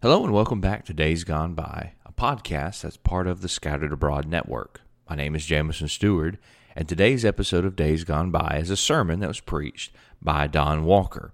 Hello 0.00 0.22
and 0.22 0.32
welcome 0.32 0.60
back 0.60 0.84
to 0.84 0.94
Days 0.94 1.24
Gone 1.24 1.54
By, 1.54 1.94
a 2.06 2.12
podcast 2.12 2.82
that's 2.82 2.96
part 2.96 3.26
of 3.26 3.40
the 3.40 3.48
Scattered 3.48 3.92
Abroad 3.92 4.28
Network. 4.28 4.80
My 5.10 5.16
name 5.16 5.34
is 5.34 5.44
Jamison 5.44 5.88
Stewart, 5.88 6.36
and 6.76 6.88
today's 6.88 7.24
episode 7.24 7.64
of 7.64 7.74
Days 7.74 8.04
Gone 8.04 8.30
By 8.30 8.60
is 8.62 8.70
a 8.70 8.76
sermon 8.76 9.18
that 9.18 9.26
was 9.26 9.40
preached 9.40 9.92
by 10.22 10.46
Don 10.46 10.84
Walker. 10.84 11.32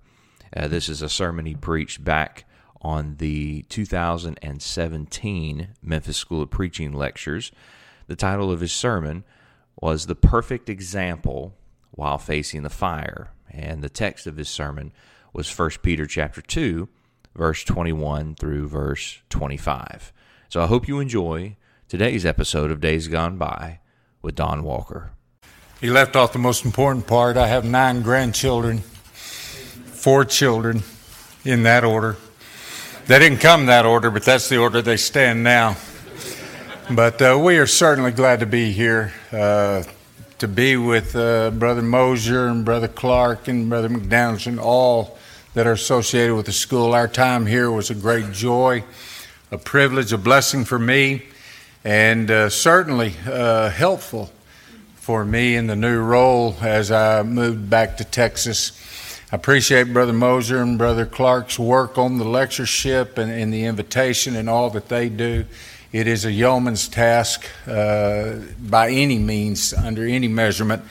Uh, 0.57 0.67
this 0.67 0.89
is 0.89 1.03
a 1.03 1.11
sermon 1.11 1.45
he 1.45 1.55
preached 1.55 2.03
back 2.03 2.47
on 2.81 3.17
the 3.19 3.67
2017 3.69 5.69
Memphis 5.83 6.17
School 6.17 6.41
of 6.41 6.49
Preaching 6.49 6.95
lectures. 6.95 7.53
The 8.07 8.17
title 8.17 8.51
of 8.51 8.61
his 8.61 8.73
sermon 8.73 9.25
was 9.79 10.07
The 10.07 10.15
Perfect 10.15 10.71
Example 10.71 11.55
While 11.91 12.17
Facing 12.17 12.63
the 12.63 12.71
Fire, 12.71 13.29
and 13.51 13.85
the 13.85 13.91
text 13.91 14.27
of 14.27 14.39
his 14.39 14.49
sermon 14.49 14.95
was 15.35 15.55
1 15.55 15.73
Peter 15.83 16.07
chapter 16.07 16.41
2 16.41 16.89
verse 17.35 17.65
21 17.65 18.37
through 18.37 18.69
verse 18.69 19.21
25. 19.31 20.13
So 20.49 20.63
I 20.63 20.67
hope 20.67 20.87
you 20.87 21.01
enjoy 21.01 21.57
today's 21.89 22.25
episode 22.25 22.71
of 22.71 22.81
Days 22.81 23.09
Gone 23.09 23.37
By 23.37 23.81
with 24.23 24.35
Don 24.35 24.63
Walker. 24.63 25.11
He 25.81 25.91
left 25.91 26.17
off 26.17 26.33
the 26.33 26.39
most 26.39 26.65
important 26.65 27.07
part. 27.07 27.37
I 27.37 27.49
have 27.49 27.65
nine 27.65 28.03
grandchildren, 28.03 28.79
four 28.79 30.25
children 30.25 30.83
in 31.45 31.65
that 31.65 31.85
order. 31.85 32.17
They 33.07 33.19
didn't 33.19 33.41
come 33.41 33.67
that 33.67 33.85
order, 33.85 34.11
but 34.11 34.23
that's 34.23 34.49
the 34.49 34.59
order 34.59 34.81
they 34.81 34.97
stand 34.97 35.45
now. 35.45 35.77
But 36.91 37.21
uh, 37.21 37.39
we 37.43 37.59
are 37.59 37.67
certainly 37.67 38.13
glad 38.13 38.41
to 38.41 38.47
be 38.47 38.73
here, 38.73 39.13
uh, 39.33 39.83
to 40.39 40.49
be 40.49 40.77
with 40.77 41.17
uh, 41.17 41.51
Brother 41.51 41.83
Mosher 41.83 42.47
and 42.47 42.65
Brother 42.65 42.89
Clarke 42.89 43.49
and 43.49 43.69
Brother 43.69 43.89
McDaniels 43.89 44.47
and 44.47 44.61
all 44.61 45.19
that 45.55 45.67
are 45.69 45.73
associated 45.73 46.35
with 46.35 46.47
the 46.47 46.53
school. 46.53 46.95
Our 46.95 47.09
time 47.09 47.47
here 47.47 47.71
was 47.71 47.89
a 47.89 47.95
great 47.95 48.33
joy, 48.33 48.85
a 49.51 49.59
privilege, 49.59 50.13
a 50.13 50.19
blessing 50.19 50.65
for 50.65 50.79
me, 50.79 51.23
and 51.85 52.31
uh, 52.31 52.51
certainly 52.51 53.15
uh, 53.27 53.71
helpful 53.71 54.33
for 54.97 55.25
me 55.25 55.55
in 55.55 55.69
the 55.69 55.77
new 55.77 56.01
role 56.01 56.57
as 56.61 56.91
I 56.91 57.23
moved 57.23 57.71
back 57.71 57.97
to 57.99 58.05
Texas. 58.05 58.73
I 59.31 59.37
appreciate 59.37 59.93
Brother 59.93 60.13
Mosher 60.13 60.61
and 60.61 60.77
Brother 60.77 61.07
Clarke's 61.07 61.59
work 61.59 61.99
on 61.99 62.19
the 62.19 62.25
lectureship 62.25 63.17
and, 63.17 63.31
and 63.31 63.53
the 63.53 63.65
invitation 63.65 64.35
and 64.35 64.51
all 64.51 64.71
that 64.71 64.89
they 64.89 65.09
do. 65.09 65.45
It 65.93 66.09
is 66.09 66.25
a 66.25 66.33
yeoman's 66.33 66.89
task 66.89 67.47
uh, 67.69 68.35
by 68.59 68.91
any 68.91 69.19
means, 69.19 69.73
under 69.73 70.05
any 70.05 70.27
measurement, 70.27 70.83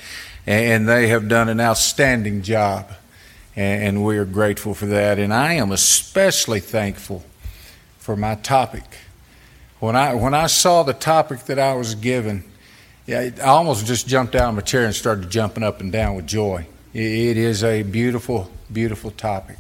and 0.48 0.88
they 0.88 1.08
have 1.08 1.28
done 1.28 1.50
an 1.50 1.60
outstanding 1.60 2.44
job 2.44 2.90
and 3.56 4.04
we 4.04 4.18
are 4.18 4.26
grateful 4.26 4.74
for 4.74 4.86
that. 4.88 5.20
And 5.20 5.34
I 5.34 5.54
am 5.54 5.72
especially 5.72 6.60
thankful 6.60 7.24
for 7.98 8.16
my 8.16 8.36
topic. 8.36 8.84
When 9.80 9.96
I 9.96 10.14
when 10.14 10.34
I 10.34 10.48
saw 10.48 10.84
the 10.84 10.94
topic 10.94 11.46
that 11.46 11.60
I 11.60 11.74
was 11.74 11.96
given, 11.96 12.44
I 13.08 13.34
almost 13.44 13.86
just 13.86 14.08
jumped 14.08 14.36
out 14.36 14.50
of 14.50 14.56
my 14.56 14.62
chair 14.62 14.86
and 14.86 14.96
started 14.96 15.30
jumping 15.30 15.64
up 15.64 15.82
and 15.82 15.92
down 15.92 16.16
with 16.16 16.26
joy. 16.26 16.66
It 16.94 17.38
is 17.38 17.64
a 17.64 17.84
beautiful, 17.84 18.50
beautiful 18.72 19.12
topic. 19.12 19.58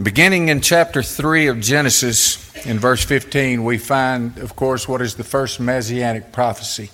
Beginning 0.00 0.50
in 0.50 0.60
chapter 0.60 1.02
3 1.02 1.46
of 1.46 1.60
Genesis, 1.60 2.54
in 2.66 2.78
verse 2.78 3.02
15, 3.02 3.64
we 3.64 3.78
find, 3.78 4.36
of 4.36 4.54
course, 4.54 4.86
what 4.86 5.00
is 5.00 5.14
the 5.14 5.24
first 5.24 5.58
messianic 5.58 6.32
prophecy. 6.32 6.90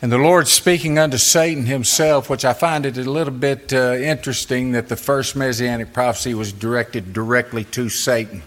And 0.00 0.12
the 0.12 0.18
Lord 0.18 0.46
speaking 0.46 0.96
unto 0.96 1.16
Satan 1.16 1.66
himself, 1.66 2.30
which 2.30 2.44
I 2.44 2.52
find 2.52 2.86
it 2.86 2.96
a 2.96 3.10
little 3.10 3.32
bit 3.32 3.72
uh, 3.72 3.94
interesting 3.94 4.70
that 4.72 4.88
the 4.88 4.94
first 4.96 5.34
messianic 5.34 5.92
prophecy 5.92 6.34
was 6.34 6.52
directed 6.52 7.12
directly 7.12 7.64
to 7.64 7.88
Satan. 7.88 8.44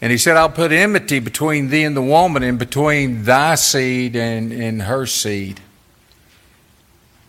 And 0.00 0.10
he 0.10 0.18
said, 0.18 0.36
I'll 0.36 0.48
put 0.48 0.72
enmity 0.72 1.20
between 1.20 1.68
thee 1.68 1.84
and 1.84 1.96
the 1.96 2.02
woman, 2.02 2.42
and 2.42 2.58
between 2.58 3.22
thy 3.22 3.54
seed 3.54 4.16
and, 4.16 4.50
and 4.52 4.82
her 4.82 5.06
seed. 5.06 5.60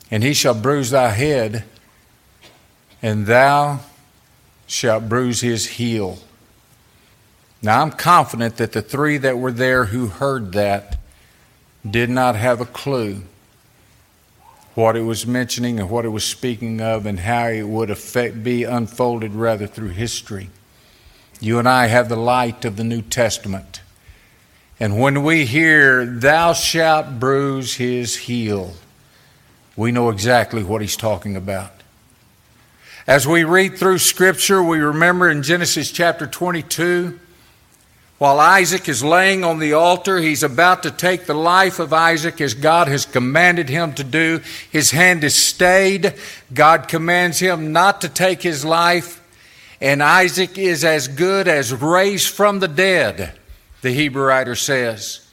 And 0.10 0.24
he 0.24 0.34
shall 0.34 0.56
bruise 0.56 0.90
thy 0.90 1.10
head, 1.10 1.66
and 3.02 3.28
thou 3.28 3.82
shalt 4.66 5.08
bruise 5.08 5.42
his 5.42 5.68
heel. 5.68 6.18
Now 7.62 7.82
I'm 7.82 7.92
confident 7.92 8.58
that 8.58 8.72
the 8.72 8.82
three 8.82 9.18
that 9.20 9.38
were 9.38 9.52
there 9.52 9.86
who 9.86 10.08
heard 10.08 10.54
that 10.54 10.98
did 11.90 12.10
not 12.10 12.36
have 12.36 12.62
a 12.62 12.66
clue 12.66 13.24
what 14.74 14.96
it 14.96 15.02
was 15.02 15.28
mentioning 15.28 15.80
and 15.80 15.90
what 15.90 16.06
it 16.06 16.10
was 16.10 16.24
speaking 16.24 16.80
of 16.80 17.06
and 17.06 17.20
how 17.20 17.48
it 17.48 17.68
would 17.68 17.90
affect, 17.90 18.44
be 18.44 18.64
unfolded 18.64 19.34
rather 19.34 19.68
through 19.68 19.90
history. 19.90 20.50
You 21.40 21.60
and 21.60 21.68
I 21.68 21.88
have 21.88 22.08
the 22.08 22.16
light 22.16 22.64
of 22.66 22.78
the 22.78 22.84
New 22.84 23.02
Testament. 23.02 23.82
And 24.80 25.00
when 25.00 25.24
we 25.24 25.46
hear, 25.46 26.06
Thou 26.06 26.54
shalt 26.54 27.20
bruise 27.20 27.76
his 27.76 28.16
heel, 28.16 28.74
we 29.76 29.92
know 29.92 30.10
exactly 30.10 30.64
what 30.64 30.82
he's 30.82 30.96
talking 30.96 31.36
about. 31.36 31.72
As 33.08 33.28
we 33.28 33.44
read 33.44 33.78
through 33.78 33.98
Scripture, 33.98 34.62
we 34.62 34.80
remember 34.80 35.30
in 35.30 35.44
Genesis 35.44 35.92
chapter 35.92 36.28
22 36.28 37.20
while 38.22 38.40
Isaac 38.40 38.88
is 38.88 39.04
laying 39.04 39.44
on 39.44 39.58
the 39.58 39.74
altar, 39.74 40.20
he's 40.20 40.44
about 40.44 40.84
to 40.84 40.92
take 40.92 41.26
the 41.26 41.34
life 41.34 41.80
of 41.80 41.92
Isaac 41.92 42.40
as 42.40 42.54
God 42.54 42.88
has 42.88 43.04
commanded 43.04 43.68
him 43.68 43.94
to 43.94 44.04
do. 44.04 44.42
His 44.72 44.92
hand 44.92 45.24
is 45.24 45.34
stayed. 45.34 46.14
God 46.54 46.88
commands 46.88 47.40
him 47.40 47.72
not 47.72 48.02
to 48.02 48.10
take 48.10 48.44
his 48.44 48.64
life. 48.64 49.20
And 49.82 50.04
Isaac 50.04 50.60
is 50.60 50.84
as 50.84 51.08
good 51.08 51.48
as 51.48 51.74
raised 51.74 52.30
from 52.32 52.60
the 52.60 52.68
dead, 52.68 53.34
the 53.82 53.90
Hebrew 53.90 54.26
writer 54.26 54.54
says. 54.54 55.28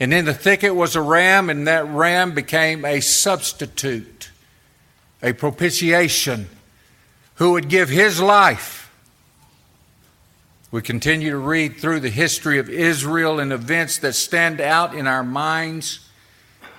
And 0.00 0.12
in 0.12 0.24
the 0.24 0.34
thicket 0.34 0.74
was 0.74 0.96
a 0.96 1.00
ram, 1.00 1.48
and 1.48 1.68
that 1.68 1.86
ram 1.86 2.34
became 2.34 2.84
a 2.84 2.98
substitute, 2.98 4.32
a 5.22 5.32
propitiation, 5.32 6.48
who 7.36 7.52
would 7.52 7.68
give 7.68 7.88
his 7.88 8.20
life 8.20 8.89
we 10.70 10.80
continue 10.82 11.30
to 11.30 11.36
read 11.36 11.78
through 11.78 11.98
the 11.98 12.10
history 12.10 12.58
of 12.58 12.70
Israel 12.70 13.40
and 13.40 13.52
events 13.52 13.98
that 13.98 14.12
stand 14.12 14.60
out 14.60 14.94
in 14.94 15.08
our 15.08 15.24
minds. 15.24 16.08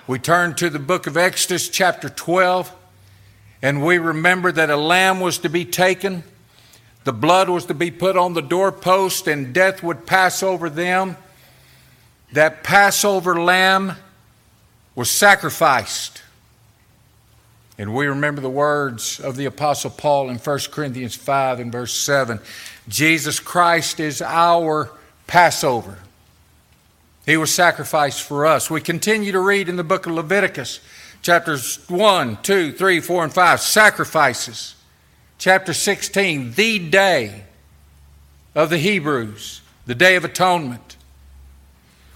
We 0.06 0.18
turn 0.18 0.54
to 0.56 0.70
the 0.70 0.78
book 0.78 1.06
of 1.06 1.18
Exodus, 1.18 1.68
chapter 1.68 2.08
12, 2.08 2.74
and 3.60 3.84
we 3.84 3.98
remember 3.98 4.50
that 4.50 4.70
a 4.70 4.76
lamb 4.76 5.20
was 5.20 5.38
to 5.38 5.50
be 5.50 5.66
taken, 5.66 6.24
the 7.04 7.12
blood 7.12 7.50
was 7.50 7.66
to 7.66 7.74
be 7.74 7.90
put 7.90 8.16
on 8.16 8.32
the 8.32 8.40
doorpost, 8.40 9.26
and 9.26 9.52
death 9.52 9.82
would 9.82 10.06
pass 10.06 10.42
over 10.42 10.70
them. 10.70 11.16
That 12.32 12.64
Passover 12.64 13.42
lamb 13.42 13.96
was 14.94 15.10
sacrificed. 15.10 16.22
And 17.76 17.94
we 17.94 18.06
remember 18.06 18.40
the 18.40 18.48
words 18.48 19.18
of 19.20 19.36
the 19.36 19.46
Apostle 19.46 19.90
Paul 19.90 20.30
in 20.30 20.38
1 20.38 20.58
Corinthians 20.70 21.14
5 21.14 21.60
and 21.60 21.72
verse 21.72 21.92
7 21.92 22.40
Jesus 22.88 23.40
Christ 23.40 24.00
is 24.00 24.20
our 24.20 24.90
Passover. 25.26 25.98
He 27.24 27.36
was 27.36 27.54
sacrificed 27.54 28.22
for 28.22 28.44
us. 28.46 28.68
We 28.68 28.80
continue 28.80 29.32
to 29.32 29.40
read 29.40 29.68
in 29.68 29.76
the 29.76 29.84
book 29.84 30.06
of 30.06 30.12
Leviticus, 30.12 30.80
chapters 31.22 31.78
1, 31.88 32.38
2, 32.42 32.72
3, 32.72 33.00
4, 33.00 33.24
and 33.24 33.32
5, 33.32 33.60
sacrifices. 33.60 34.74
Chapter 35.38 35.72
16, 35.72 36.52
the 36.52 36.78
day 36.78 37.44
of 38.54 38.70
the 38.70 38.78
Hebrews, 38.78 39.60
the 39.86 39.94
day 39.94 40.16
of 40.16 40.24
atonement 40.24 40.91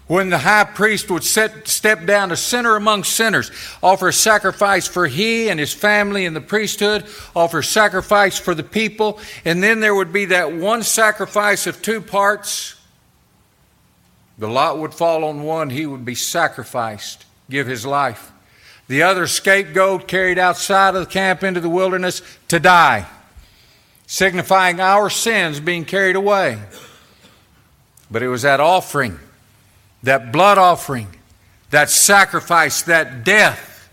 when 0.07 0.31
the 0.31 0.39
high 0.39 0.65
priest 0.65 1.11
would 1.11 1.25
set, 1.25 1.67
step 1.67 2.07
down, 2.07 2.31
a 2.31 2.37
sinner 2.37 2.77
among 2.77 3.03
sinners, 3.03 3.51
offer 3.83 4.09
a 4.09 4.13
sacrifice 4.13 4.87
for 4.87 5.09
he 5.09 5.49
and 5.49 5.59
his 5.59 5.73
family 5.73 6.27
and 6.27 6.37
the 6.37 6.41
priesthood, 6.41 7.05
offer 7.35 7.61
sacrifice 7.61 8.39
for 8.39 8.55
the 8.55 8.63
people, 8.63 9.19
and 9.45 9.63
then 9.63 9.81
there 9.81 9.95
would 9.95 10.13
be 10.13 10.27
that 10.27 10.53
one 10.53 10.83
sacrifice 10.85 11.67
of 11.67 11.83
two 11.83 12.01
parts. 12.01 12.77
The 14.39 14.49
lot 14.49 14.79
would 14.79 14.95
fall 14.95 15.25
on 15.25 15.43
one, 15.43 15.71
he 15.71 15.87
would 15.87 16.05
be 16.05 16.15
sacrificed, 16.15 17.25
give 17.51 17.67
his 17.67 17.85
life. 17.85 18.31
The 18.87 19.03
other 19.03 19.27
scapegoat 19.27 20.07
carried 20.07 20.39
outside 20.39 20.95
of 20.95 21.01
the 21.01 21.13
camp 21.13 21.43
into 21.43 21.61
the 21.61 21.69
wilderness 21.69 22.23
to 22.47 22.61
die, 22.61 23.07
signifying 24.07 24.79
our 24.79 25.11
sins 25.11 25.59
being 25.59 25.85
carried 25.85 26.15
away. 26.15 26.61
But 28.09 28.23
it 28.23 28.29
was 28.29 28.43
that 28.43 28.61
offering 28.61 29.19
that 30.07 30.31
blood 30.31 30.57
offering, 30.57 31.09
that 31.71 31.91
sacrifice, 31.91 32.83
that 32.83 33.25
death 33.25 33.91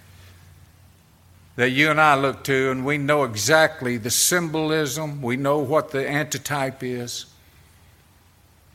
that 1.55 1.71
you 1.71 1.89
and 1.89 1.99
I 1.99 2.15
look 2.15 2.43
to, 2.45 2.69
and 2.71 2.85
we 2.85 2.99
know 2.99 3.23
exactly 3.23 3.97
the 3.97 4.11
symbolism, 4.11 5.23
we 5.23 5.37
know 5.37 5.57
what 5.57 5.89
the 5.89 6.07
antitype 6.07 6.83
is. 6.83 7.25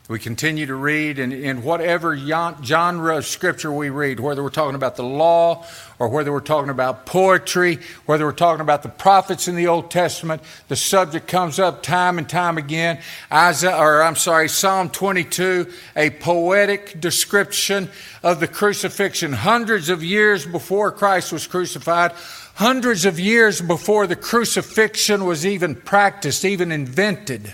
We 0.09 0.17
continue 0.17 0.65
to 0.65 0.73
read, 0.73 1.19
and 1.19 1.31
in 1.31 1.61
whatever 1.61 2.17
genre 2.17 3.17
of 3.17 3.27
scripture 3.27 3.71
we 3.71 3.91
read, 3.91 4.19
whether 4.19 4.41
we're 4.41 4.49
talking 4.49 4.73
about 4.73 4.95
the 4.95 5.03
law 5.03 5.67
or 5.99 6.07
whether 6.07 6.31
we're 6.31 6.39
talking 6.39 6.71
about 6.71 7.05
poetry, 7.05 7.77
whether 8.07 8.25
we're 8.25 8.31
talking 8.31 8.61
about 8.61 8.81
the 8.81 8.89
prophets 8.89 9.47
in 9.47 9.55
the 9.55 9.67
Old 9.67 9.91
Testament, 9.91 10.41
the 10.67 10.75
subject 10.75 11.27
comes 11.27 11.59
up 11.59 11.83
time 11.83 12.17
and 12.17 12.27
time 12.27 12.57
again. 12.57 12.99
Isaiah, 13.31 13.77
or 13.77 14.01
I'm 14.01 14.15
sorry, 14.15 14.49
Psalm 14.49 14.89
22, 14.89 15.71
a 15.95 16.09
poetic 16.09 16.99
description 16.99 17.87
of 18.23 18.39
the 18.39 18.47
crucifixion, 18.47 19.31
hundreds 19.31 19.89
of 19.89 20.03
years 20.03 20.43
before 20.43 20.91
Christ 20.91 21.31
was 21.31 21.45
crucified, 21.45 22.13
hundreds 22.55 23.05
of 23.05 23.19
years 23.19 23.61
before 23.61 24.07
the 24.07 24.15
crucifixion 24.15 25.25
was 25.25 25.45
even 25.45 25.75
practiced, 25.75 26.43
even 26.45 26.71
invented. 26.71 27.53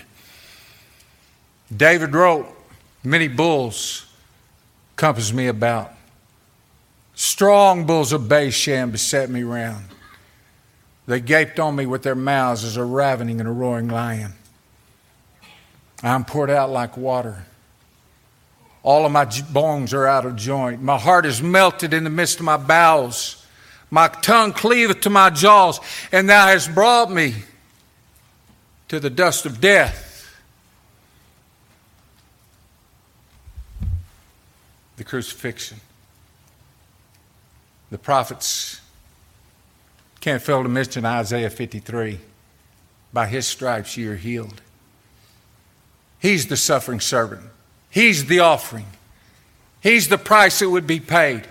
David 1.74 2.14
wrote, 2.14 2.46
Many 3.02 3.28
bulls 3.28 4.04
compass 4.96 5.32
me 5.32 5.46
about. 5.46 5.92
Strong 7.14 7.86
bulls 7.86 8.12
of 8.12 8.28
Bashan 8.28 8.90
beset 8.90 9.30
me 9.30 9.42
round. 9.42 9.84
They 11.06 11.20
gaped 11.20 11.60
on 11.60 11.76
me 11.76 11.86
with 11.86 12.02
their 12.02 12.16
mouths 12.16 12.64
as 12.64 12.76
a 12.76 12.84
ravening 12.84 13.38
and 13.38 13.48
a 13.48 13.52
roaring 13.52 13.88
lion. 13.88 14.32
I'm 16.02 16.24
poured 16.24 16.50
out 16.50 16.70
like 16.70 16.96
water. 16.96 17.46
All 18.82 19.06
of 19.06 19.12
my 19.12 19.24
bones 19.50 19.94
are 19.94 20.06
out 20.06 20.26
of 20.26 20.36
joint. 20.36 20.82
My 20.82 20.98
heart 20.98 21.26
is 21.26 21.42
melted 21.42 21.94
in 21.94 22.04
the 22.04 22.10
midst 22.10 22.38
of 22.38 22.44
my 22.44 22.56
bowels. 22.56 23.44
My 23.90 24.08
tongue 24.08 24.52
cleaveth 24.52 25.00
to 25.02 25.10
my 25.10 25.30
jaws, 25.30 25.80
and 26.12 26.28
thou 26.28 26.48
hast 26.48 26.74
brought 26.74 27.10
me 27.10 27.34
to 28.88 29.00
the 29.00 29.10
dust 29.10 29.46
of 29.46 29.60
death. 29.60 30.05
The 34.96 35.04
crucifixion. 35.04 35.80
The 37.90 37.98
prophets 37.98 38.80
can't 40.20 40.42
fail 40.42 40.62
to 40.62 40.68
mention 40.68 41.04
Isaiah 41.04 41.50
53 41.50 42.18
by 43.12 43.26
his 43.26 43.46
stripes 43.46 43.96
you 43.96 44.12
are 44.12 44.16
healed. 44.16 44.60
He's 46.18 46.46
the 46.46 46.56
suffering 46.56 47.00
servant, 47.00 47.42
he's 47.90 48.26
the 48.26 48.40
offering, 48.40 48.86
he's 49.80 50.08
the 50.08 50.18
price 50.18 50.58
that 50.58 50.70
would 50.70 50.86
be 50.86 51.00
paid. 51.00 51.46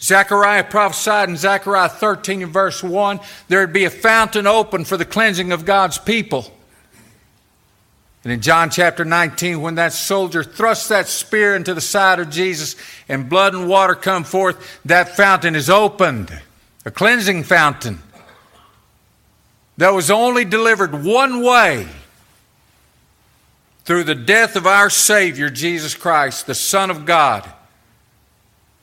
Zechariah 0.00 0.64
prophesied 0.64 1.28
in 1.28 1.36
Zechariah 1.36 1.88
13 1.88 2.42
and 2.42 2.52
verse 2.52 2.84
1 2.84 3.18
there 3.48 3.60
would 3.60 3.72
be 3.72 3.84
a 3.84 3.90
fountain 3.90 4.46
open 4.46 4.84
for 4.84 4.96
the 4.96 5.04
cleansing 5.04 5.50
of 5.50 5.64
God's 5.64 5.98
people. 5.98 6.52
And 8.24 8.32
in 8.32 8.40
John 8.40 8.70
chapter 8.70 9.04
19, 9.04 9.60
when 9.60 9.76
that 9.76 9.92
soldier 9.92 10.42
thrust 10.42 10.88
that 10.88 11.06
spear 11.06 11.54
into 11.54 11.72
the 11.72 11.80
side 11.80 12.18
of 12.18 12.30
Jesus 12.30 12.74
and 13.08 13.28
blood 13.28 13.54
and 13.54 13.68
water 13.68 13.94
come 13.94 14.24
forth, 14.24 14.80
that 14.84 15.16
fountain 15.16 15.54
is 15.54 15.70
opened, 15.70 16.36
a 16.84 16.90
cleansing 16.90 17.44
fountain 17.44 18.00
that 19.76 19.94
was 19.94 20.10
only 20.10 20.44
delivered 20.44 21.04
one 21.04 21.42
way 21.42 21.88
through 23.84 24.04
the 24.04 24.14
death 24.14 24.56
of 24.56 24.66
our 24.66 24.90
Savior, 24.90 25.48
Jesus 25.48 25.94
Christ, 25.94 26.46
the 26.46 26.54
Son 26.54 26.90
of 26.90 27.06
God, 27.06 27.50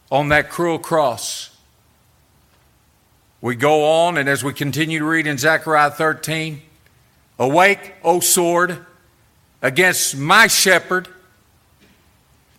on 0.09 0.29
that 0.29 0.49
cruel 0.49 0.79
cross. 0.79 1.55
We 3.41 3.55
go 3.55 3.85
on, 3.85 4.17
and 4.17 4.27
as 4.27 4.43
we 4.43 4.53
continue 4.53 4.99
to 4.99 5.05
read 5.05 5.27
in 5.27 5.37
Zechariah 5.37 5.91
13, 5.91 6.61
Awake, 7.37 7.93
O 8.03 8.21
sword! 8.21 8.83
Against 9.65 10.15
my 10.15 10.45
shepherd, 10.45 11.07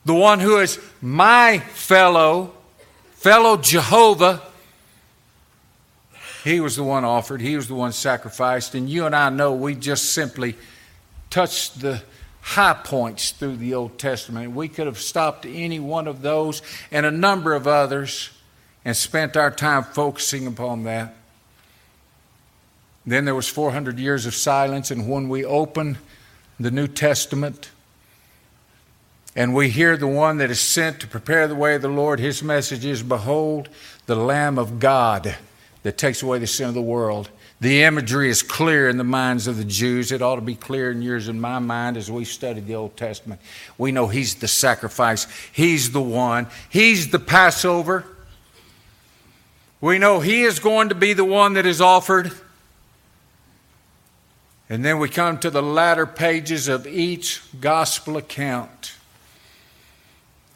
the 0.05 0.13
one 0.13 0.41
who 0.41 0.59
is 0.59 0.81
my 1.01 1.61
fellow, 1.61 2.53
fellow 3.13 3.57
Jehovah. 3.57 4.43
He 6.43 6.59
was 6.59 6.75
the 6.75 6.83
one 6.83 7.05
offered, 7.05 7.41
he 7.41 7.55
was 7.55 7.69
the 7.69 7.77
one 7.77 7.93
sacrificed, 7.93 8.75
and 8.75 8.91
you 8.91 9.07
and 9.07 9.15
I 9.15 9.29
know 9.29 9.53
we 9.55 9.77
just 9.77 10.15
simply 10.15 10.57
touched 11.31 11.81
the 11.81 12.03
high 12.41 12.75
points 12.75 13.31
through 13.31 13.59
the 13.59 13.75
Old 13.75 14.01
Testament. 14.01 14.51
We 14.51 14.67
could 14.67 14.89
have 14.89 14.99
stopped 14.99 15.47
any 15.47 15.79
one 15.79 16.09
of 16.09 16.23
those 16.23 16.61
and 16.91 17.07
a 17.07 17.13
number 17.13 17.55
of 17.55 17.69
others 17.69 18.31
and 18.85 18.97
spent 18.97 19.37
our 19.37 19.53
time 19.53 19.85
focusing 19.85 20.49
upon 20.49 20.83
that. 20.85 21.15
Then 23.07 23.25
there 23.25 23.37
was 23.37 23.49
400 23.49 23.97
years 24.01 24.27
of 24.27 24.35
silence, 24.35 24.91
and 24.91 25.09
when 25.09 25.29
we 25.29 25.45
open 25.45 25.99
the 26.59 26.71
New 26.71 26.87
Testament, 26.87 27.71
and 29.35 29.55
we 29.55 29.69
hear 29.69 29.97
the 29.97 30.07
one 30.07 30.39
that 30.39 30.51
is 30.51 30.61
sent 30.61 31.01
to 31.01 31.07
prepare 31.07 31.47
the 31.47 31.55
way 31.55 31.75
of 31.75 31.83
the 31.83 31.89
Lord, 31.89 32.19
his 32.19 32.43
message 32.43 32.85
is 32.85 33.03
Behold, 33.03 33.69
the 34.07 34.17
Lamb 34.17 34.59
of 34.59 34.79
God 34.79 35.37
that 35.83 35.99
takes 35.99 36.23
away 36.23 36.39
the 36.39 36.47
sin 36.47 36.69
of 36.69 36.75
the 36.75 36.81
world. 36.81 37.29
The 37.61 37.83
imagery 37.85 38.29
is 38.29 38.43
clear 38.43 38.89
in 38.89 38.97
the 38.97 39.05
minds 39.05 39.47
of 39.47 39.57
the 39.57 39.65
Jews. 39.65 40.13
It 40.13 40.21
ought 40.21 40.37
to 40.37 40.43
be 40.43 40.55
clear 40.55 40.91
in 40.91 41.01
yours 41.01 41.29
and 41.29 41.41
my 41.41 41.59
mind 41.59 41.97
as 41.97 42.11
we 42.11 42.25
study 42.25 42.61
the 42.61 42.75
Old 42.75 42.97
Testament. 42.97 43.41
We 43.79 43.93
know 43.93 44.09
He's 44.09 44.35
the 44.35 44.49
sacrifice, 44.49 45.27
He's 45.53 45.93
the 45.93 46.03
one, 46.03 46.49
He's 46.69 47.11
the 47.11 47.19
Passover. 47.19 48.05
We 49.81 49.99
know 49.99 50.21
He 50.21 50.43
is 50.43 50.59
going 50.59 50.89
to 50.89 50.95
be 50.95 51.13
the 51.13 51.25
one 51.25 51.55
that 51.55 51.67
is 51.67 51.81
offered. 51.81 52.33
And 54.69 54.85
then 54.85 54.99
we 54.99 55.09
come 55.09 55.39
to 55.39 55.51
the 55.51 55.63
latter 55.63 56.07
pages 56.07 56.67
of 56.69 56.87
each 56.87 57.43
gospel 57.61 58.17
account. 58.17 58.95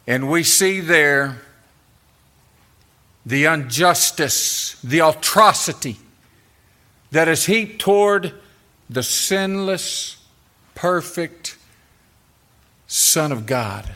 And 0.05 0.29
we 0.29 0.43
see 0.43 0.81
there 0.81 1.41
the 3.25 3.45
injustice, 3.45 4.79
the 4.81 4.99
atrocity 4.99 5.97
that 7.11 7.27
is 7.27 7.45
heaped 7.45 7.79
toward 7.79 8.33
the 8.89 9.03
sinless, 9.03 10.17
perfect 10.75 11.57
Son 12.87 13.31
of 13.31 13.45
God. 13.45 13.89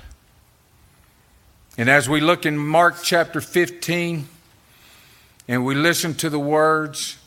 And 1.78 1.90
as 1.90 2.08
we 2.08 2.22
look 2.22 2.46
in 2.46 2.58
Mark 2.58 3.04
chapter 3.04 3.42
15 3.42 4.28
and 5.48 5.66
we 5.66 5.76
listen 5.76 6.14
to 6.16 6.30
the 6.30 6.40
words, 6.40 7.18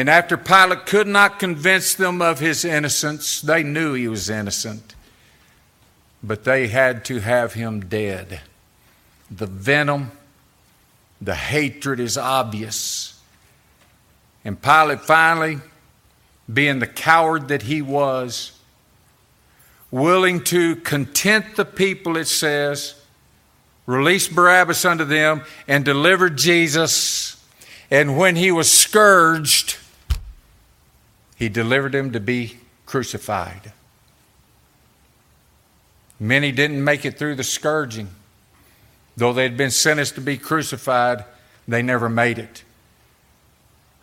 and 0.00 0.08
after 0.08 0.38
Pilate 0.38 0.86
could 0.86 1.06
not 1.06 1.38
convince 1.38 1.92
them 1.94 2.22
of 2.22 2.38
his 2.38 2.64
innocence, 2.64 3.42
they 3.42 3.62
knew 3.62 3.92
he 3.92 4.08
was 4.08 4.30
innocent, 4.30 4.94
but 6.22 6.44
they 6.44 6.68
had 6.68 7.04
to 7.04 7.20
have 7.20 7.52
him 7.52 7.80
dead. 7.80 8.40
The 9.30 9.44
venom, 9.44 10.12
the 11.20 11.34
hatred 11.34 12.00
is 12.00 12.16
obvious. 12.16 13.20
And 14.42 14.62
Pilate 14.62 15.02
finally, 15.02 15.58
being 16.50 16.78
the 16.78 16.86
coward 16.86 17.48
that 17.48 17.60
he 17.60 17.82
was, 17.82 18.58
willing 19.90 20.42
to 20.44 20.76
content 20.76 21.56
the 21.56 21.66
people, 21.66 22.16
it 22.16 22.24
says, 22.24 22.94
release 23.84 24.28
Barabbas 24.28 24.82
unto 24.86 25.04
them, 25.04 25.42
and 25.68 25.84
deliver 25.84 26.30
Jesus. 26.30 27.36
And 27.90 28.16
when 28.16 28.36
he 28.36 28.50
was 28.50 28.72
scourged, 28.72 29.76
he 31.40 31.48
delivered 31.48 31.94
him 31.94 32.12
to 32.12 32.20
be 32.20 32.58
crucified. 32.84 33.72
Many 36.20 36.52
didn't 36.52 36.84
make 36.84 37.06
it 37.06 37.18
through 37.18 37.36
the 37.36 37.42
scourging. 37.42 38.10
Though 39.16 39.32
they 39.32 39.44
had 39.44 39.56
been 39.56 39.70
sentenced 39.70 40.16
to 40.16 40.20
be 40.20 40.36
crucified, 40.36 41.24
they 41.66 41.80
never 41.80 42.10
made 42.10 42.38
it. 42.38 42.62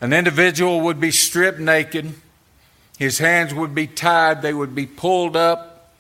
An 0.02 0.14
individual 0.14 0.82
would 0.82 1.00
be 1.00 1.12
stripped 1.12 1.60
naked, 1.60 2.16
his 2.98 3.20
hands 3.20 3.54
would 3.54 3.76
be 3.76 3.86
tied, 3.86 4.42
they 4.42 4.54
would 4.54 4.74
be 4.74 4.88
pulled 4.88 5.38
up 5.38 5.94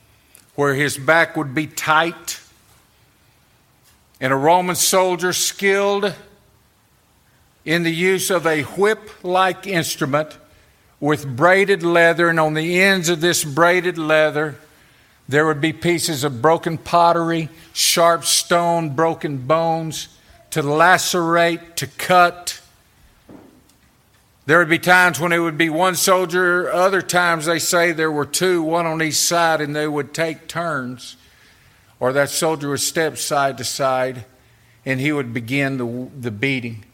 where 0.56 0.74
his 0.74 0.98
back 0.98 1.38
would 1.38 1.53
be 1.53 1.67
tight. 1.67 2.39
And 4.20 4.34
a 4.34 4.36
Roman 4.36 4.75
soldier, 4.75 5.34
skilled 5.34 6.15
in 7.63 7.84
the 7.84 7.94
use 7.94 8.32
of 8.32 8.48
a 8.48 8.63
whip 8.63 9.24
like 9.24 9.67
instrument, 9.67 10.36
with 11.00 11.36
braided 11.36 11.84
leather, 11.84 12.30
and 12.30 12.39
on 12.39 12.54
the 12.54 12.82
ends 12.82 13.10
of 13.10 13.22
this 13.22 13.44
braided 13.44 13.98
leather, 13.98 14.56
there 15.30 15.46
would 15.46 15.62
be 15.62 15.74
pieces 15.74 16.24
of 16.24 16.42
broken 16.42 16.77
pottery, 16.77 17.50
sharp 17.74 18.24
stone, 18.24 18.96
broken 18.96 19.38
bones 19.38 20.08
to 20.51 20.62
lacerate, 20.62 21.75
to 21.75 21.88
cut. 21.88 22.62
There 24.46 24.60
would 24.60 24.70
be 24.70 24.80
times 24.80 25.20
when 25.20 25.34
it 25.34 25.39
would 25.39 25.58
be 25.58 25.70
one 25.70 25.96
soldier, 25.96 26.72
other 26.72 27.01
times 27.01 27.46
they 27.46 27.60
say 27.60 27.92
there 27.92 28.12
were 28.12 28.25
two, 28.25 28.63
one 28.63 28.86
on 28.86 29.01
each 29.01 29.16
side, 29.16 29.60
and 29.60 29.75
they 29.75 29.88
would 29.88 30.13
take 30.13 30.48
turns. 30.48 31.18
Or 32.00 32.13
that 32.13 32.30
soldier 32.30 32.70
would 32.70 32.80
step 32.80 33.18
side 33.18 33.58
to 33.58 33.63
side 33.63 34.25
and 34.88 35.01
he 35.01 35.12
would 35.12 35.34
begin 35.34 35.77
the, 35.77 36.10
the 36.18 36.32
beating 36.32 36.86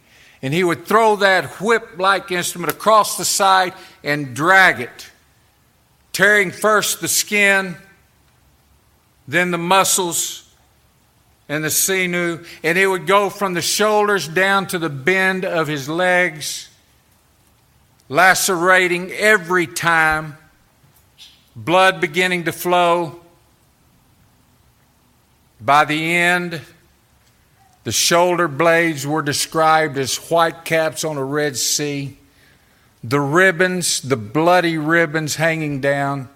and 0.43 0.53
he 0.53 0.63
would 0.63 0.85
throw 0.85 1.15
that 1.15 1.59
whip 1.59 1.97
like 1.97 2.29
instrument 2.29 2.71
across 2.71 3.17
the 3.17 3.25
side 3.25 3.73
and 4.03 4.35
drag 4.35 4.79
it, 4.79 5.09
tearing 6.12 6.51
first 6.51 7.01
the 7.01 7.07
skin 7.07 7.75
then 9.27 9.51
the 9.51 9.57
muscles 9.57 10.50
and 11.50 11.63
the 11.63 11.69
sinew, 11.69 12.43
and 12.63 12.77
it 12.77 12.88
would 12.88 13.05
go 13.05 13.29
from 13.29 13.53
the 13.53 13.62
shoulders 13.62 14.27
down 14.27 14.67
to 14.67 14.79
the 14.79 14.89
bend 14.89 15.45
of 15.45 15.67
his 15.67 15.89
legs, 15.89 16.69
lacerating 18.09 19.12
every 19.12 19.67
time, 19.67 20.38
blood 21.55 22.00
beginning 22.00 22.45
to 22.45 22.51
flow. 22.51 23.19
By 25.59 25.85
the 25.85 26.15
end, 26.15 26.62
the 27.84 27.92
shoulder 27.92 28.48
blades 28.48 29.06
were 29.06 29.22
described 29.22 29.98
as 29.98 30.16
white 30.16 30.63
caps 30.63 31.04
on 31.04 31.18
a 31.18 31.24
Red 31.24 31.58
Sea. 31.58 32.18
The 33.04 33.20
ribbons, 33.20 34.00
the 34.02 34.16
bloody 34.16 34.78
ribbons 34.78 35.36
hanging 35.36 35.82
down. 35.82 36.30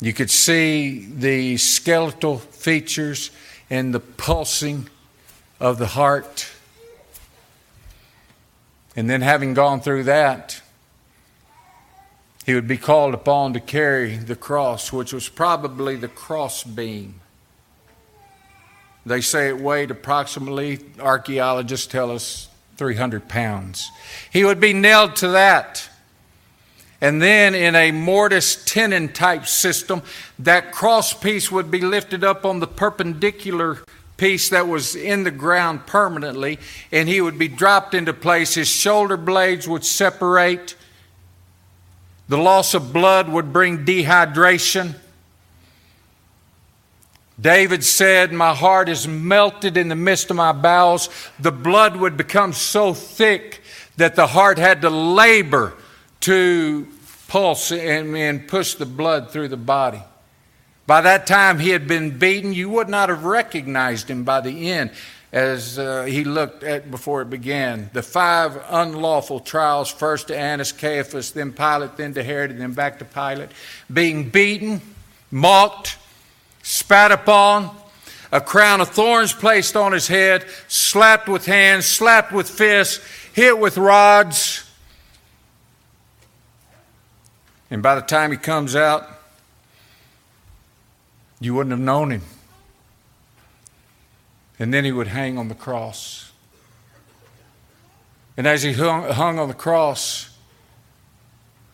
You 0.00 0.12
could 0.12 0.30
see 0.30 1.06
the 1.06 1.56
skeletal 1.56 2.38
features 2.38 3.30
and 3.68 3.92
the 3.92 4.00
pulsing 4.00 4.88
of 5.58 5.78
the 5.78 5.86
heart. 5.86 6.48
And 8.94 9.08
then, 9.08 9.22
having 9.22 9.54
gone 9.54 9.80
through 9.80 10.04
that, 10.04 10.60
he 12.44 12.54
would 12.54 12.68
be 12.68 12.76
called 12.76 13.14
upon 13.14 13.54
to 13.54 13.60
carry 13.60 14.16
the 14.16 14.36
cross, 14.36 14.92
which 14.92 15.12
was 15.12 15.28
probably 15.28 15.96
the 15.96 16.08
cross 16.08 16.62
beam. 16.62 17.21
They 19.04 19.20
say 19.20 19.48
it 19.48 19.58
weighed 19.58 19.90
approximately, 19.90 20.80
archaeologists 21.00 21.86
tell 21.86 22.10
us, 22.10 22.48
300 22.76 23.28
pounds. 23.28 23.90
He 24.32 24.44
would 24.44 24.60
be 24.60 24.72
nailed 24.72 25.16
to 25.16 25.28
that. 25.28 25.88
And 27.00 27.20
then 27.20 27.54
in 27.54 27.74
a 27.74 27.90
mortise 27.90 28.64
tenon 28.64 29.12
type 29.12 29.46
system, 29.46 30.02
that 30.38 30.72
cross 30.72 31.12
piece 31.12 31.50
would 31.50 31.70
be 31.70 31.80
lifted 31.80 32.22
up 32.22 32.46
on 32.46 32.60
the 32.60 32.66
perpendicular 32.66 33.78
piece 34.16 34.50
that 34.50 34.68
was 34.68 34.94
in 34.94 35.24
the 35.24 35.30
ground 35.32 35.84
permanently, 35.86 36.60
and 36.92 37.08
he 37.08 37.20
would 37.20 37.38
be 37.38 37.48
dropped 37.48 37.92
into 37.92 38.12
place. 38.12 38.54
His 38.54 38.68
shoulder 38.68 39.16
blades 39.16 39.66
would 39.66 39.84
separate. 39.84 40.76
The 42.28 42.38
loss 42.38 42.72
of 42.72 42.92
blood 42.92 43.28
would 43.28 43.52
bring 43.52 43.84
dehydration. 43.84 44.94
David 47.42 47.82
said, 47.82 48.32
My 48.32 48.54
heart 48.54 48.88
is 48.88 49.08
melted 49.08 49.76
in 49.76 49.88
the 49.88 49.96
midst 49.96 50.30
of 50.30 50.36
my 50.36 50.52
bowels. 50.52 51.08
The 51.40 51.52
blood 51.52 51.96
would 51.96 52.16
become 52.16 52.52
so 52.52 52.94
thick 52.94 53.60
that 53.96 54.14
the 54.14 54.28
heart 54.28 54.58
had 54.58 54.82
to 54.82 54.90
labor 54.90 55.74
to 56.20 56.86
pulse 57.26 57.72
and, 57.72 58.16
and 58.16 58.46
push 58.46 58.74
the 58.74 58.86
blood 58.86 59.30
through 59.30 59.48
the 59.48 59.56
body. 59.56 60.02
By 60.86 61.00
that 61.00 61.26
time, 61.26 61.58
he 61.58 61.70
had 61.70 61.88
been 61.88 62.18
beaten. 62.18 62.52
You 62.52 62.70
would 62.70 62.88
not 62.88 63.08
have 63.08 63.24
recognized 63.24 64.08
him 64.08 64.24
by 64.24 64.40
the 64.40 64.70
end 64.70 64.92
as 65.32 65.78
uh, 65.78 66.04
he 66.04 66.24
looked 66.24 66.62
at 66.62 66.90
before 66.90 67.22
it 67.22 67.30
began. 67.30 67.90
The 67.92 68.02
five 68.02 68.62
unlawful 68.68 69.40
trials 69.40 69.90
first 69.90 70.28
to 70.28 70.38
Annas, 70.38 70.72
Caiaphas, 70.72 71.32
then 71.32 71.52
Pilate, 71.52 71.96
then 71.96 72.14
to 72.14 72.22
Herod, 72.22 72.50
and 72.50 72.60
then 72.60 72.74
back 72.74 72.98
to 72.98 73.04
Pilate. 73.04 73.48
Being 73.90 74.28
beaten, 74.28 74.82
mocked, 75.30 75.96
spat 76.62 77.12
upon, 77.12 77.76
a 78.30 78.40
crown 78.40 78.80
of 78.80 78.88
thorns 78.88 79.32
placed 79.32 79.76
on 79.76 79.92
his 79.92 80.08
head, 80.08 80.46
slapped 80.68 81.28
with 81.28 81.44
hands, 81.46 81.86
slapped 81.86 82.32
with 82.32 82.48
fists, 82.48 83.04
hit 83.34 83.58
with 83.58 83.76
rods 83.76 84.64
and 87.72 87.82
by 87.82 87.94
the 87.94 88.02
time 88.02 88.30
he 88.30 88.36
comes 88.36 88.76
out, 88.76 89.08
you 91.40 91.54
wouldn't 91.54 91.70
have 91.70 91.80
known 91.80 92.10
him. 92.10 92.20
And 94.58 94.74
then 94.74 94.84
he 94.84 94.92
would 94.92 95.06
hang 95.06 95.38
on 95.38 95.48
the 95.48 95.54
cross. 95.54 96.30
And 98.36 98.46
as 98.46 98.62
he 98.62 98.74
hung, 98.74 99.04
hung 99.04 99.38
on 99.38 99.48
the 99.48 99.54
cross, 99.54 100.36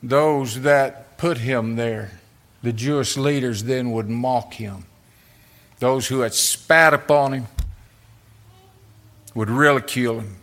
those 0.00 0.60
that 0.60 1.18
put 1.18 1.38
him 1.38 1.74
there, 1.74 2.17
the 2.62 2.72
Jewish 2.72 3.16
leaders, 3.16 3.64
then 3.64 3.92
would 3.92 4.08
mock 4.08 4.54
him. 4.54 4.84
Those 5.78 6.08
who 6.08 6.20
had 6.20 6.34
spat 6.34 6.92
upon 6.92 7.32
him 7.32 7.46
would 9.34 9.50
ridicule 9.50 10.20
him. 10.20 10.36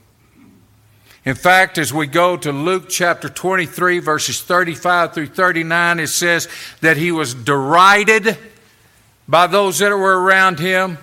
In 1.25 1.35
fact, 1.35 1.77
as 1.77 1.91
we 1.91 2.05
go 2.05 2.37
to 2.37 2.51
Luke 2.51 2.87
chapter 2.87 3.27
23, 3.27 3.99
verses 3.99 4.41
35 4.41 5.13
through 5.13 5.27
39, 5.27 5.99
it 5.99 6.07
says 6.07 6.47
that 6.81 6.97
he 6.97 7.11
was 7.11 7.33
derided 7.33 8.37
by 9.27 9.47
those 9.47 9.79
that 9.79 9.89
were 9.89 10.21
around 10.21 10.59
him. 10.59 10.99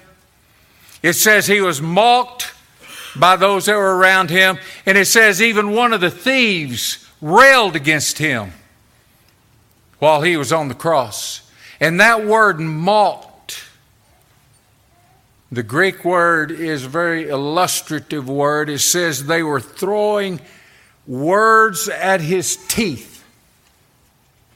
It 1.03 1.15
says 1.15 1.49
he 1.49 1.61
was 1.61 1.83
mocked 1.83 2.55
by 3.17 3.35
those 3.35 3.67
that 3.67 3.77
were 3.77 3.97
around 3.97 4.31
him. 4.31 4.59
And 4.87 4.97
it 4.97 5.07
says 5.07 5.43
even 5.43 5.73
one 5.73 5.93
of 5.93 6.01
the 6.01 6.11
thieves 6.11 7.07
railed 7.21 7.75
against 7.75 8.19
him 8.19 8.53
while 10.03 10.23
he 10.23 10.37
was 10.37 10.53
on 10.53 10.67
the 10.67 10.75
cross. 10.75 11.49
And 11.79 12.01
that 12.01 12.27
word 12.27 12.59
mocked 12.59 13.33
the 15.53 15.63
Greek 15.63 16.03
word 16.03 16.51
is 16.51 16.87
a 16.87 16.89
very 16.89 17.29
illustrative 17.29 18.27
word. 18.27 18.71
It 18.71 18.79
says 18.79 19.27
they 19.27 19.43
were 19.43 19.61
throwing 19.61 20.41
words 21.07 21.91
at 21.91 22.23
his 22.23 22.57
teeth. 22.69 23.23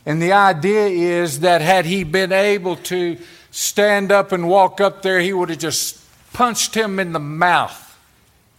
And 0.07 0.23
the 0.23 0.33
idea 0.33 0.87
is 0.87 1.41
that 1.41 1.61
had 1.61 1.85
he 1.85 2.03
been 2.03 2.33
able 2.33 2.77
to 2.77 3.19
stand 3.51 4.11
up 4.11 4.33
and 4.33 4.49
walk 4.49 4.81
up 4.81 5.03
there, 5.03 5.21
he 5.21 5.35
would 5.35 5.51
have 5.51 5.59
just 5.59 6.01
punched 6.33 6.75
him 6.75 6.99
in 6.99 7.13
the 7.13 7.21
mouth, 7.21 7.99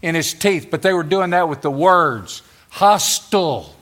in 0.03 0.13
his 0.13 0.35
teeth. 0.35 0.67
But 0.69 0.83
they 0.83 0.93
were 0.93 1.01
doing 1.01 1.31
that 1.31 1.49
with 1.49 1.63
the 1.63 1.71
words 1.71 2.43
hostile. 2.69 3.73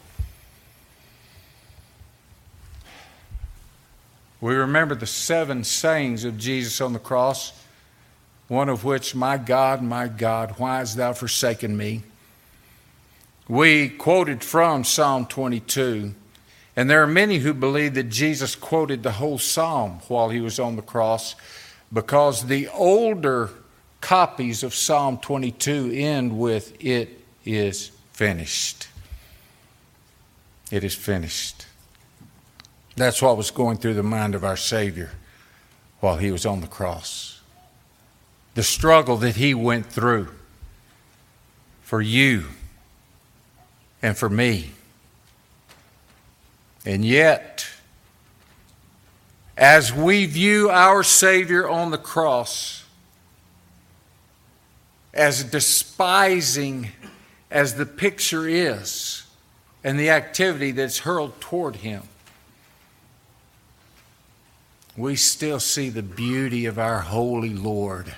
We 4.46 4.54
remember 4.54 4.94
the 4.94 5.08
seven 5.08 5.64
sayings 5.64 6.24
of 6.24 6.38
Jesus 6.38 6.80
on 6.80 6.94
the 6.94 7.00
cross 7.00 7.52
one 8.48 8.70
of 8.70 8.84
which, 8.84 9.16
My 9.16 9.40
God, 9.40 9.82
my 9.82 10.08
God, 10.08 10.54
why 10.60 10.78
hast 10.78 10.98
thou 10.98 11.14
forsaken 11.14 11.76
me? 11.76 12.04
We 13.48 13.90
quoted 13.90 14.44
from 14.44 14.84
Psalm 14.84 15.26
22, 15.26 16.14
and 16.76 16.88
there 16.88 17.02
are 17.02 17.08
many 17.08 17.40
who 17.40 17.56
believe 17.56 17.96
that 17.96 18.10
Jesus 18.10 18.56
quoted 18.56 19.02
the 19.02 19.14
whole 19.14 19.40
psalm 19.40 20.02
while 20.10 20.30
he 20.30 20.42
was 20.42 20.60
on 20.60 20.76
the 20.76 20.84
cross 20.84 21.34
because 21.92 22.46
the 22.46 22.68
older 22.68 23.50
copies 24.00 24.62
of 24.62 24.76
Psalm 24.76 25.18
22 25.18 25.92
end 25.92 26.38
with, 26.38 26.78
It 26.80 27.20
is 27.46 27.90
finished. 28.14 28.90
It 30.70 30.84
is 30.84 30.94
finished. 30.94 31.66
That's 32.96 33.22
what 33.22 33.38
was 33.38 33.52
going 33.52 33.78
through 33.78 33.96
the 33.96 34.04
mind 34.04 34.36
of 34.36 34.44
our 34.44 34.58
Savior 34.58 35.12
while 36.00 36.18
he 36.18 36.32
was 36.32 36.46
on 36.46 36.62
the 36.62 36.68
cross 36.68 37.36
the 38.56 38.64
struggle 38.64 39.18
that 39.18 39.36
he 39.36 39.54
went 39.54 39.86
through 39.86 40.30
for 41.82 42.02
you 42.02 42.46
and 44.02 44.18
for 44.18 44.30
me. 44.30 44.72
And 46.86 47.04
yet, 47.06 47.68
as 49.58 49.94
we 49.94 50.26
view 50.26 50.70
our 50.70 51.04
Savior 51.04 51.68
on 51.68 51.92
the 51.92 51.98
cross, 51.98 52.86
as 55.14 55.44
despising 55.44 56.90
as 57.52 57.76
the 57.76 57.86
picture 57.86 58.48
is 58.48 59.24
and 59.84 60.00
the 60.00 60.10
activity 60.10 60.72
that's 60.72 61.00
hurled 61.00 61.40
toward 61.42 61.78
him, 61.78 62.04
we 64.98 65.16
still 65.16 65.60
see 65.60 65.90
the 65.90 66.04
beauty 66.04 66.66
of 66.66 66.80
our 66.80 67.02
holy 67.02 67.54
Lord 67.54 68.14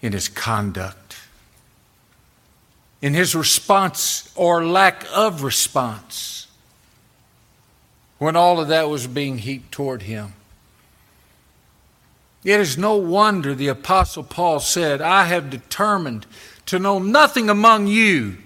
in 0.00 0.12
his 0.12 0.28
conduct, 0.28 1.16
in 3.02 3.14
his 3.14 3.34
response 3.34 4.32
or 4.34 4.64
lack 4.64 5.04
of 5.12 5.42
response 5.42 6.46
when 8.18 8.36
all 8.36 8.60
of 8.60 8.68
that 8.68 8.88
was 8.88 9.06
being 9.06 9.38
heaped 9.38 9.72
toward 9.72 10.02
him. 10.02 10.32
It 12.44 12.60
is 12.60 12.78
no 12.78 12.96
wonder 12.96 13.54
the 13.54 13.68
Apostle 13.68 14.22
Paul 14.22 14.60
said, 14.60 15.02
I 15.02 15.24
have 15.24 15.50
determined 15.50 16.26
to 16.66 16.78
know 16.78 16.98
nothing 16.98 17.50
among 17.50 17.88
you 17.88 18.38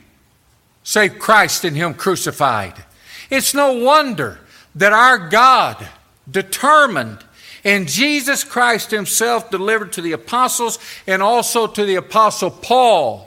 save 0.83 1.19
Christ 1.19 1.65
and 1.65 1.77
Him 1.77 1.95
crucified. 1.95 2.85
It's 3.29 3.55
no 3.55 3.73
wonder 3.73 4.41
that 4.75 4.93
our 4.93 5.29
God 5.29 5.87
determined. 6.31 7.25
And 7.65 7.89
Jesus 7.89 8.45
Christ 8.45 8.91
himself 8.91 9.51
delivered 9.51 9.93
to 9.95 10.03
the 10.03 10.13
apostles 10.13 10.79
and 11.07 11.23
also 11.23 11.67
to 11.67 11.85
the 11.85 11.97
apostle 11.97 12.51
Paul 12.51 13.27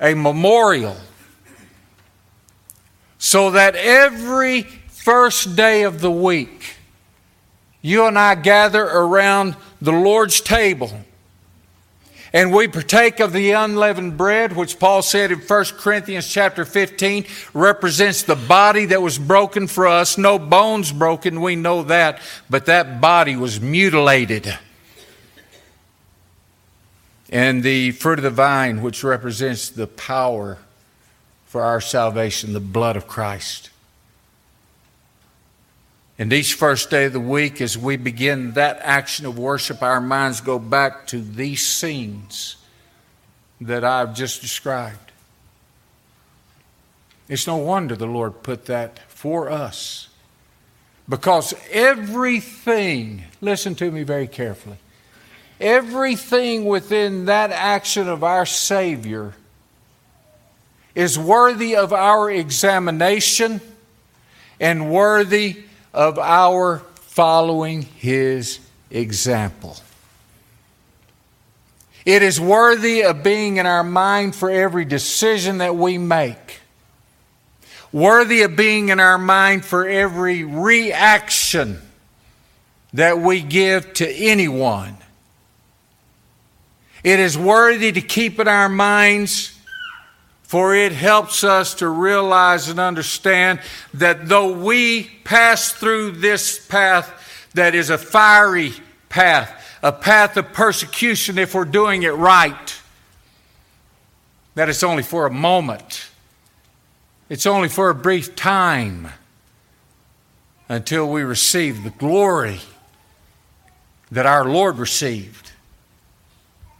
a 0.00 0.14
memorial. 0.14 0.96
So 3.18 3.52
that 3.52 3.74
every 3.74 4.62
first 4.62 5.56
day 5.56 5.84
of 5.84 6.00
the 6.00 6.10
week, 6.10 6.76
you 7.80 8.06
and 8.06 8.18
I 8.18 8.34
gather 8.34 8.84
around 8.84 9.56
the 9.80 9.92
Lord's 9.92 10.40
table 10.40 11.03
and 12.34 12.52
we 12.52 12.66
partake 12.66 13.20
of 13.20 13.32
the 13.32 13.52
unleavened 13.52 14.18
bread 14.18 14.54
which 14.54 14.78
paul 14.78 15.00
said 15.00 15.30
in 15.32 15.38
1 15.38 15.64
corinthians 15.78 16.28
chapter 16.28 16.66
15 16.66 17.24
represents 17.54 18.24
the 18.24 18.34
body 18.34 18.86
that 18.86 19.00
was 19.00 19.18
broken 19.18 19.68
for 19.68 19.86
us. 19.86 20.18
No 20.18 20.38
bones 20.38 20.92
broken 20.92 21.40
we 21.40 21.56
know 21.56 21.84
that 21.84 22.20
but 22.50 22.66
that 22.66 23.00
body 23.00 23.36
was 23.36 23.60
mutilated. 23.60 24.58
And 27.30 27.62
the 27.62 27.92
fruit 27.92 28.18
of 28.18 28.24
the 28.24 28.30
vine 28.30 28.82
which 28.82 29.02
represents 29.02 29.70
the 29.70 29.86
power 29.86 30.58
for 31.46 31.62
our 31.62 31.80
salvation 31.80 32.52
the 32.52 32.60
blood 32.60 32.96
of 32.96 33.06
christ 33.06 33.70
and 36.18 36.32
each 36.32 36.54
first 36.54 36.90
day 36.90 37.06
of 37.06 37.12
the 37.12 37.20
week, 37.20 37.60
as 37.60 37.76
we 37.76 37.96
begin 37.96 38.52
that 38.52 38.78
action 38.82 39.26
of 39.26 39.36
worship, 39.36 39.82
our 39.82 40.00
minds 40.00 40.40
go 40.40 40.58
back 40.58 41.08
to 41.08 41.20
these 41.20 41.66
scenes 41.66 42.56
that 43.60 43.84
I've 43.84 44.14
just 44.14 44.40
described. 44.40 45.12
It's 47.28 47.46
no 47.46 47.56
wonder 47.56 47.96
the 47.96 48.06
Lord 48.06 48.42
put 48.42 48.66
that 48.66 49.00
for 49.08 49.50
us. 49.50 50.08
Because 51.08 51.52
everything, 51.70 53.24
listen 53.40 53.74
to 53.76 53.90
me 53.90 54.04
very 54.04 54.28
carefully, 54.28 54.76
everything 55.60 56.64
within 56.64 57.26
that 57.26 57.50
action 57.50 58.08
of 58.08 58.22
our 58.22 58.46
Savior 58.46 59.34
is 60.94 61.18
worthy 61.18 61.74
of 61.74 61.92
our 61.92 62.30
examination 62.30 63.60
and 64.60 64.92
worthy 64.92 65.64
of 65.94 66.18
our 66.18 66.80
following 66.96 67.82
his 67.82 68.58
example. 68.90 69.76
It 72.04 72.22
is 72.22 72.40
worthy 72.40 73.02
of 73.02 73.22
being 73.22 73.56
in 73.56 73.64
our 73.64 73.84
mind 73.84 74.34
for 74.34 74.50
every 74.50 74.84
decision 74.84 75.58
that 75.58 75.76
we 75.76 75.96
make, 75.96 76.60
worthy 77.92 78.42
of 78.42 78.56
being 78.56 78.90
in 78.90 79.00
our 79.00 79.16
mind 79.16 79.64
for 79.64 79.86
every 79.86 80.44
reaction 80.44 81.80
that 82.92 83.18
we 83.18 83.40
give 83.40 83.94
to 83.94 84.08
anyone. 84.08 84.96
It 87.02 87.20
is 87.20 87.38
worthy 87.38 87.92
to 87.92 88.00
keep 88.00 88.38
in 88.38 88.48
our 88.48 88.68
minds 88.68 89.53
for 90.44 90.74
it 90.74 90.92
helps 90.92 91.42
us 91.42 91.74
to 91.76 91.88
realize 91.88 92.68
and 92.68 92.78
understand 92.78 93.60
that 93.94 94.28
though 94.28 94.52
we 94.52 95.04
pass 95.24 95.72
through 95.72 96.12
this 96.12 96.64
path 96.66 97.48
that 97.54 97.74
is 97.74 97.90
a 97.90 97.98
fiery 97.98 98.72
path, 99.08 99.78
a 99.82 99.90
path 99.90 100.36
of 100.36 100.52
persecution 100.52 101.38
if 101.38 101.54
we're 101.54 101.64
doing 101.64 102.02
it 102.02 102.10
right, 102.10 102.80
that 104.54 104.68
it's 104.68 104.82
only 104.82 105.02
for 105.02 105.26
a 105.26 105.30
moment. 105.30 106.08
It's 107.28 107.46
only 107.46 107.68
for 107.68 107.90
a 107.90 107.94
brief 107.94 108.36
time 108.36 109.08
until 110.68 111.10
we 111.10 111.22
receive 111.22 111.82
the 111.82 111.90
glory 111.90 112.60
that 114.10 114.26
our 114.26 114.44
Lord 114.44 114.78
received. 114.78 115.52